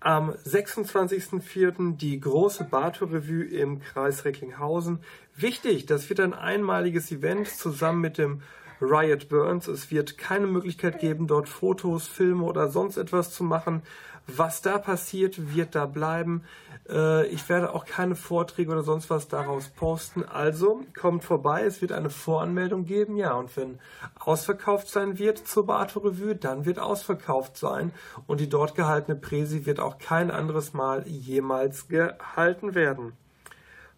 Am 0.00 0.30
26.04. 0.30 1.96
die 1.96 2.18
große 2.18 2.64
Bato-Revue 2.64 3.44
im 3.44 3.80
Kreis 3.80 4.24
Recklinghausen. 4.24 5.00
Wichtig, 5.36 5.86
das 5.86 6.08
wird 6.08 6.20
ein 6.20 6.34
einmaliges 6.34 7.12
Event 7.12 7.46
zusammen 7.48 8.00
mit 8.00 8.18
dem 8.18 8.42
Riot 8.80 9.28
Burns. 9.28 9.68
Es 9.68 9.90
wird 9.90 10.18
keine 10.18 10.46
Möglichkeit 10.46 10.98
geben, 10.98 11.28
dort 11.28 11.48
Fotos, 11.48 12.08
Filme 12.08 12.44
oder 12.44 12.68
sonst 12.68 12.96
etwas 12.96 13.32
zu 13.32 13.44
machen. 13.44 13.82
Was 14.26 14.62
da 14.62 14.78
passiert, 14.78 15.54
wird 15.54 15.74
da 15.74 15.86
bleiben. 15.86 16.44
Äh, 16.88 17.26
ich 17.26 17.48
werde 17.48 17.72
auch 17.72 17.84
keine 17.84 18.14
Vorträge 18.14 18.70
oder 18.70 18.82
sonst 18.82 19.10
was 19.10 19.28
daraus 19.28 19.68
posten. 19.68 20.24
Also 20.24 20.82
kommt 20.98 21.24
vorbei, 21.24 21.64
es 21.64 21.80
wird 21.80 21.92
eine 21.92 22.10
Voranmeldung 22.10 22.84
geben. 22.84 23.16
Ja, 23.16 23.34
und 23.34 23.56
wenn 23.56 23.78
ausverkauft 24.18 24.88
sein 24.88 25.18
wird 25.18 25.38
zur 25.38 25.66
Bato 25.66 26.00
Revue, 26.00 26.36
dann 26.36 26.64
wird 26.64 26.78
ausverkauft 26.78 27.56
sein. 27.56 27.92
Und 28.26 28.40
die 28.40 28.48
dort 28.48 28.74
gehaltene 28.74 29.16
Präsi 29.16 29.66
wird 29.66 29.80
auch 29.80 29.98
kein 29.98 30.30
anderes 30.30 30.72
Mal 30.72 31.06
jemals 31.06 31.88
gehalten 31.88 32.74
werden. 32.74 33.12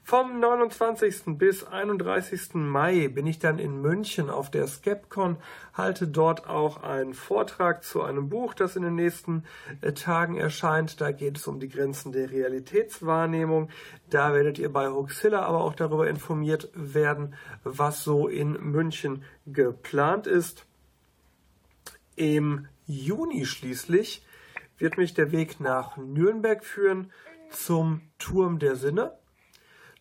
Vom 0.07 0.39
29. 0.39 1.39
bis 1.39 1.65
31. 1.65 2.57
Mai 2.57 3.09
bin 3.09 3.27
ich 3.27 3.39
dann 3.39 3.59
in 3.59 3.81
München 3.81 4.29
auf 4.29 4.51
der 4.51 4.67
Skepcon, 4.67 5.39
halte 5.73 6.07
dort 6.07 6.47
auch 6.47 6.83
einen 6.83 7.15
Vortrag 7.15 7.83
zu 7.83 8.03
einem 8.03 8.29
Buch, 8.29 8.53
das 8.53 8.77
in 8.77 8.83
den 8.83 8.97
nächsten 8.97 9.45
äh, 9.81 9.95
Tagen 9.95 10.37
erscheint. 10.37 11.01
Da 11.01 11.11
geht 11.11 11.39
es 11.39 11.47
um 11.47 11.59
die 11.59 11.71
Grenzen 11.71 12.13
der 12.13 12.31
Realitätswahrnehmung. 12.31 13.71
Da 14.11 14.35
werdet 14.35 14.59
ihr 14.59 14.71
bei 14.71 14.89
Hoaxilla 14.89 15.41
aber 15.41 15.65
auch 15.65 15.75
darüber 15.75 16.07
informiert 16.07 16.69
werden, 16.75 17.35
was 17.63 18.05
so 18.05 18.29
in 18.29 18.53
München 18.61 19.25
geplant 19.47 20.27
ist. 20.27 20.67
Im 22.15 22.69
Juni 22.85 23.47
schließlich 23.47 24.23
wird 24.77 24.99
mich 24.99 25.15
der 25.15 25.33
Weg 25.33 25.61
nach 25.61 25.97
Nürnberg 25.97 26.63
führen 26.63 27.11
zum 27.49 28.03
Turm 28.19 28.59
der 28.59 28.77
Sinne. 28.77 29.17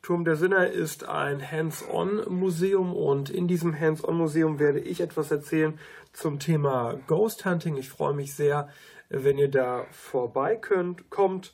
Turm 0.04 0.26
der 0.26 0.36
Sinner 0.36 0.68
ist 0.68 1.06
ein 1.06 1.50
Hands-on-Museum 1.50 2.94
und 2.94 3.30
in 3.30 3.48
diesem 3.48 3.80
Hands-on-Museum 3.80 4.60
werde 4.60 4.82
ich 4.82 5.00
etwas 5.00 5.32
erzählen 5.32 5.80
zum 6.12 6.40
Thema 6.40 7.00
Ghost 7.08 7.46
Hunting. 7.46 7.78
Ich 7.78 7.88
freue 7.88 8.14
mich 8.14 8.36
sehr, 8.36 8.68
wenn 9.08 9.38
ihr 9.38 9.50
da 9.50 9.86
vorbei 9.92 10.58
könnt, 10.58 11.10
kommt. 11.10 11.54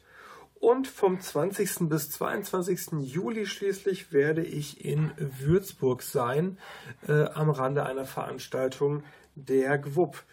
Und 0.56 0.88
vom 0.88 1.20
20. 1.20 1.90
bis 1.90 2.10
22. 2.10 2.94
Juli 3.02 3.46
schließlich 3.46 4.12
werde 4.12 4.44
ich 4.44 4.84
in 4.84 5.12
Würzburg 5.18 6.02
sein, 6.02 6.58
äh, 7.08 7.26
am 7.26 7.52
Rande 7.52 7.86
einer 7.86 8.06
Veranstaltung 8.06 9.04
der 9.36 9.78
GWUP. 9.78 10.24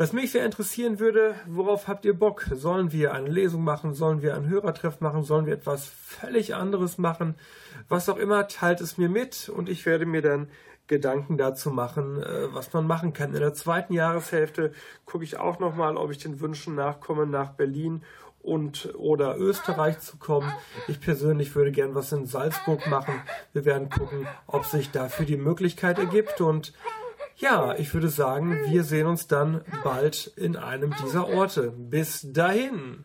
Was 0.00 0.12
mich 0.12 0.30
sehr 0.30 0.44
interessieren 0.44 1.00
würde, 1.00 1.34
worauf 1.48 1.88
habt 1.88 2.04
ihr 2.04 2.16
Bock? 2.16 2.46
Sollen 2.52 2.92
wir 2.92 3.14
eine 3.14 3.28
Lesung 3.28 3.64
machen? 3.64 3.94
Sollen 3.94 4.22
wir 4.22 4.36
einen 4.36 4.48
Hörertreff 4.48 5.00
machen? 5.00 5.24
Sollen 5.24 5.46
wir 5.46 5.54
etwas 5.54 5.88
völlig 5.88 6.54
anderes 6.54 6.98
machen? 6.98 7.34
Was 7.88 8.08
auch 8.08 8.16
immer, 8.16 8.46
teilt 8.46 8.80
es 8.80 8.96
mir 8.96 9.08
mit 9.08 9.48
und 9.48 9.68
ich 9.68 9.86
werde 9.86 10.06
mir 10.06 10.22
dann 10.22 10.46
Gedanken 10.86 11.36
dazu 11.36 11.72
machen, 11.72 12.22
äh, 12.22 12.54
was 12.54 12.72
man 12.72 12.86
machen 12.86 13.12
kann. 13.12 13.34
In 13.34 13.40
der 13.40 13.54
zweiten 13.54 13.92
Jahreshälfte 13.92 14.72
gucke 15.04 15.24
ich 15.24 15.36
auch 15.36 15.58
nochmal, 15.58 15.96
ob 15.96 16.12
ich 16.12 16.18
den 16.18 16.38
Wünschen 16.38 16.76
nachkomme, 16.76 17.26
nach 17.26 17.54
Berlin 17.54 18.04
und 18.40 18.94
oder 18.94 19.36
Österreich 19.36 19.98
zu 19.98 20.16
kommen. 20.16 20.52
Ich 20.86 21.00
persönlich 21.00 21.56
würde 21.56 21.72
gern 21.72 21.96
was 21.96 22.12
in 22.12 22.24
Salzburg 22.24 22.86
machen. 22.86 23.20
Wir 23.52 23.64
werden 23.64 23.90
gucken, 23.90 24.28
ob 24.46 24.64
sich 24.64 24.92
dafür 24.92 25.26
die 25.26 25.36
Möglichkeit 25.36 25.98
ergibt 25.98 26.40
und 26.40 26.72
ja, 27.38 27.74
ich 27.76 27.94
würde 27.94 28.08
sagen, 28.08 28.58
wir 28.68 28.84
sehen 28.84 29.06
uns 29.06 29.26
dann 29.26 29.62
bald 29.84 30.26
in 30.36 30.56
einem 30.56 30.94
dieser 31.02 31.28
Orte. 31.28 31.72
Bis 31.76 32.26
dahin. 32.32 33.04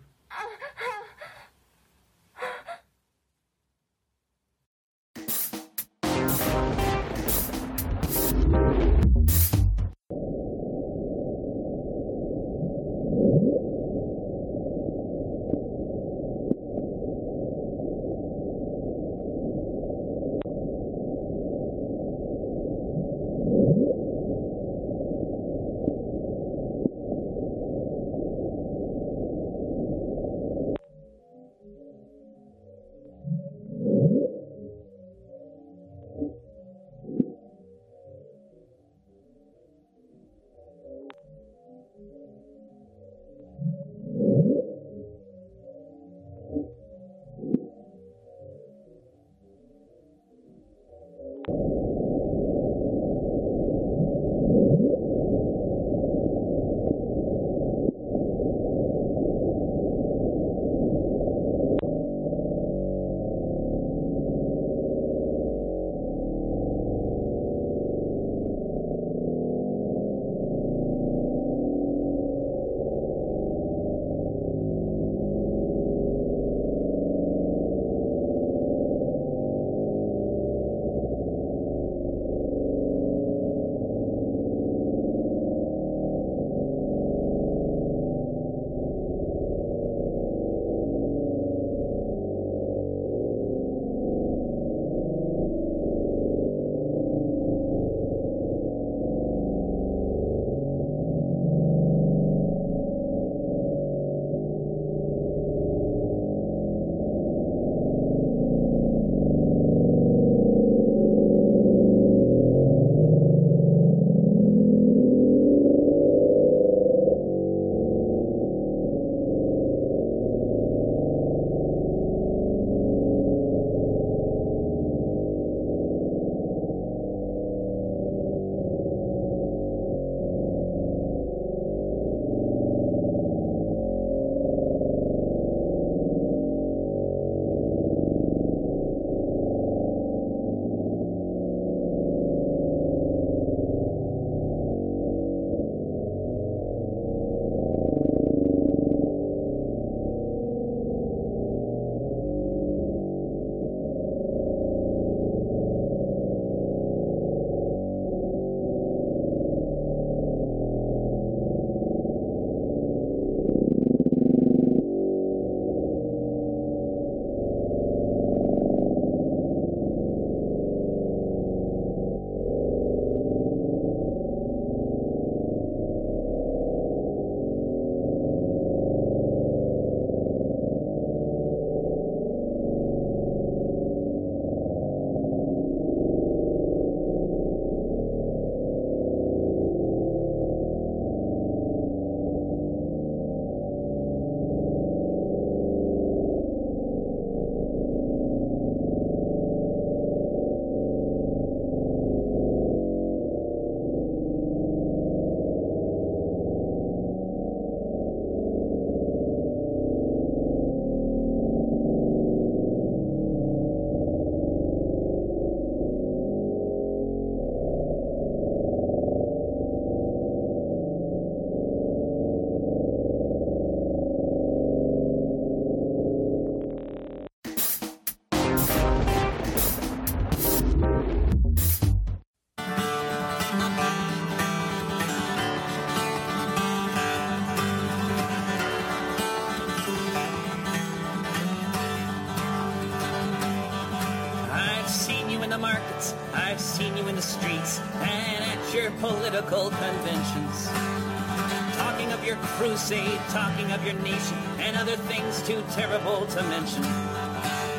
Other 254.84 254.98
things 254.98 255.42
too 255.44 255.64
terrible 255.72 256.26
to 256.26 256.44
mention. 256.44 256.84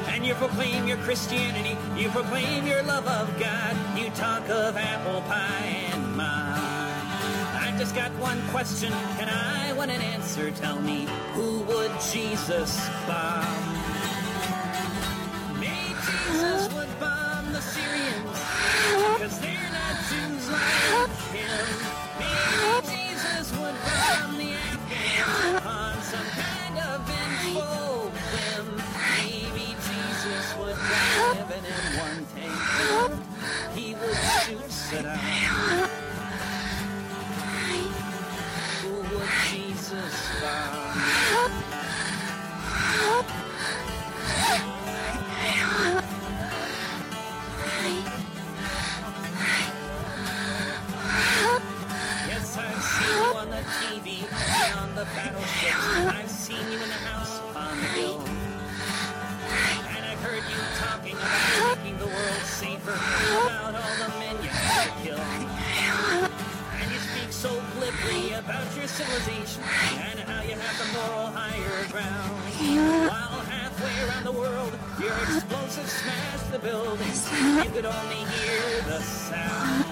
And 0.08 0.24
you 0.24 0.32
proclaim 0.36 0.88
your 0.88 0.96
Christianity, 0.98 1.76
you 2.00 2.08
proclaim 2.08 2.66
your 2.66 2.82
love 2.82 3.06
of 3.06 3.38
God, 3.38 3.76
you 3.94 4.08
talk 4.12 4.48
of 4.48 4.74
apple 4.74 5.20
pie 5.28 5.90
and 5.92 6.16
mom. 6.16 6.64
I've 7.60 7.78
just 7.78 7.94
got 7.94 8.10
one 8.12 8.40
question, 8.48 8.90
and 9.20 9.28
I 9.28 9.74
want 9.74 9.90
an 9.90 10.00
answer. 10.00 10.50
Tell 10.52 10.80
me, 10.80 11.06
who 11.34 11.60
would 11.64 11.92
Jesus 12.10 12.74
bomb? 13.06 13.44
Maybe 15.60 15.92
Jesus 16.06 16.72
would 16.72 16.88
bomb 16.98 17.52
the 17.52 17.60
Syrians, 17.60 17.93
buildings. 76.64 77.30
You 77.62 77.70
could 77.70 77.84
only 77.84 78.24
hear 78.36 78.80
the 78.88 79.00
sound. 79.02 79.84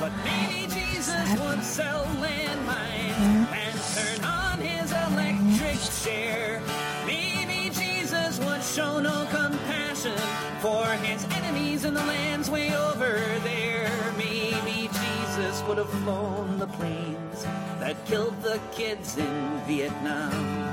But 0.00 0.12
maybe 0.24 0.66
Jesus 0.66 1.28
would 1.40 1.62
sell 1.62 2.04
landmines 2.20 3.20
and 3.62 3.74
turn 3.94 4.24
on 4.24 4.58
his 4.58 4.90
electric 4.90 5.78
chair. 6.02 6.60
Maybe 7.06 7.70
Jesus 7.70 8.40
would 8.40 8.62
show 8.64 8.98
no 8.98 9.26
compassion 9.30 10.18
for 10.60 10.84
his 11.06 11.24
enemies 11.38 11.84
in 11.84 11.94
the 11.94 12.04
lands 12.04 12.50
way 12.50 12.74
over 12.74 13.12
there. 13.44 13.88
Maybe 14.18 14.90
Jesus 14.92 15.62
would 15.68 15.78
have 15.78 15.90
flown 16.02 16.58
the 16.58 16.66
planes 16.66 17.44
that 17.78 17.94
killed 18.06 18.42
the 18.42 18.58
kids 18.72 19.16
in 19.16 19.60
Vietnam. 19.68 20.66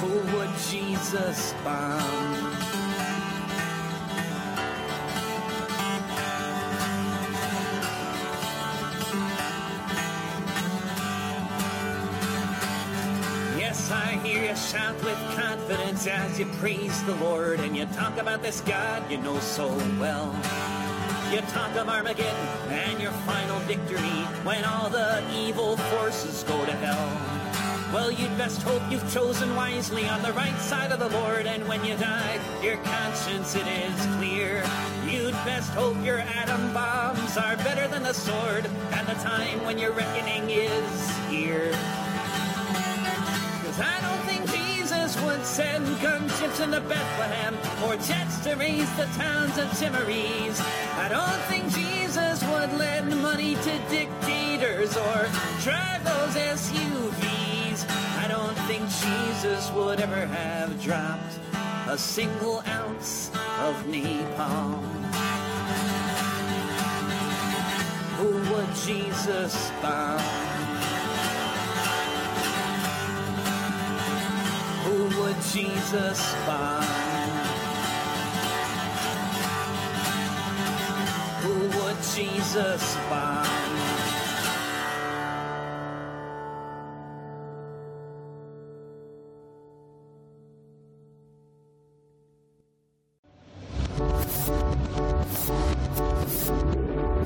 Who 0.00 0.36
would 0.36 0.50
Jesus 0.70 1.54
bomb? 1.64 2.58
Yes, 13.58 13.90
I 13.90 14.12
hear 14.22 14.48
you 14.48 14.54
shout 14.54 14.94
with 15.02 15.18
confidence 15.34 16.06
as 16.06 16.38
you 16.38 16.46
praise 16.60 17.02
the 17.02 17.16
Lord 17.16 17.58
and 17.58 17.76
you 17.76 17.86
talk 17.86 18.18
about 18.18 18.40
this 18.40 18.60
God 18.60 19.10
you 19.10 19.18
know 19.18 19.40
so 19.40 19.66
well. 19.98 20.32
You 21.32 21.40
talk 21.40 21.74
of 21.74 21.88
Armageddon 21.88 22.34
and 22.70 23.00
your 23.02 23.12
final 23.26 23.58
victory 23.60 24.22
when 24.44 24.64
all 24.64 24.88
the 24.88 25.24
evil 25.34 25.76
forces 25.76 26.44
go 26.44 26.64
to 26.64 26.72
hell. 26.72 27.37
Well, 27.92 28.10
you'd 28.10 28.36
best 28.36 28.60
hope 28.62 28.82
you've 28.90 29.10
chosen 29.10 29.56
wisely 29.56 30.06
on 30.08 30.20
the 30.20 30.34
right 30.34 30.56
side 30.58 30.92
of 30.92 30.98
the 30.98 31.08
Lord, 31.08 31.46
and 31.46 31.66
when 31.66 31.82
you 31.86 31.96
die, 31.96 32.38
your 32.62 32.76
conscience 32.84 33.54
it 33.54 33.66
is 33.66 34.06
clear. 34.16 34.62
You'd 35.08 35.32
best 35.46 35.70
hope 35.72 35.96
your 36.04 36.18
atom 36.18 36.74
bombs 36.74 37.38
are 37.38 37.56
better 37.56 37.88
than 37.88 38.02
the 38.02 38.12
sword, 38.12 38.66
and 38.92 39.06
the 39.06 39.14
time 39.14 39.64
when 39.64 39.78
your 39.78 39.92
reckoning 39.92 40.50
is 40.50 41.16
here. 41.30 41.72
Cause 43.64 43.80
I 43.80 43.98
don't 44.02 44.22
think 44.28 44.44
Jesus 44.50 45.18
would 45.22 45.42
send 45.46 45.86
gunships 45.96 46.62
into 46.62 46.82
Bethlehem 46.82 47.56
or 47.84 47.96
jets 47.96 48.38
to 48.40 48.54
raise 48.56 48.94
the 48.96 49.06
towns 49.16 49.56
of 49.56 49.66
Timorese. 49.78 50.60
I 50.98 51.08
don't 51.08 51.42
think 51.48 51.72
Jesus 51.72 52.44
would 52.52 52.70
lend 52.78 53.22
money 53.22 53.54
to 53.54 53.78
dictators 53.88 54.94
or 54.94 55.26
drive 55.62 56.04
those 56.04 56.34
SUVs. 56.36 57.37
I 58.28 58.30
don't 58.30 58.58
think 58.68 58.82
Jesus 58.90 59.70
would 59.72 60.00
ever 60.00 60.26
have 60.26 60.82
dropped 60.82 61.38
a 61.88 61.96
single 61.96 62.62
ounce 62.66 63.30
of 63.58 63.74
napalm. 63.86 64.84
Who 68.18 68.32
would 68.52 68.74
Jesus 68.84 69.70
bomb? 69.80 70.20
Who 74.84 75.22
would 75.22 75.40
Jesus 75.50 76.34
bomb? 76.44 76.84
Who 81.40 81.78
would 81.78 81.96
Jesus 82.14 82.94
bomb? 83.08 83.77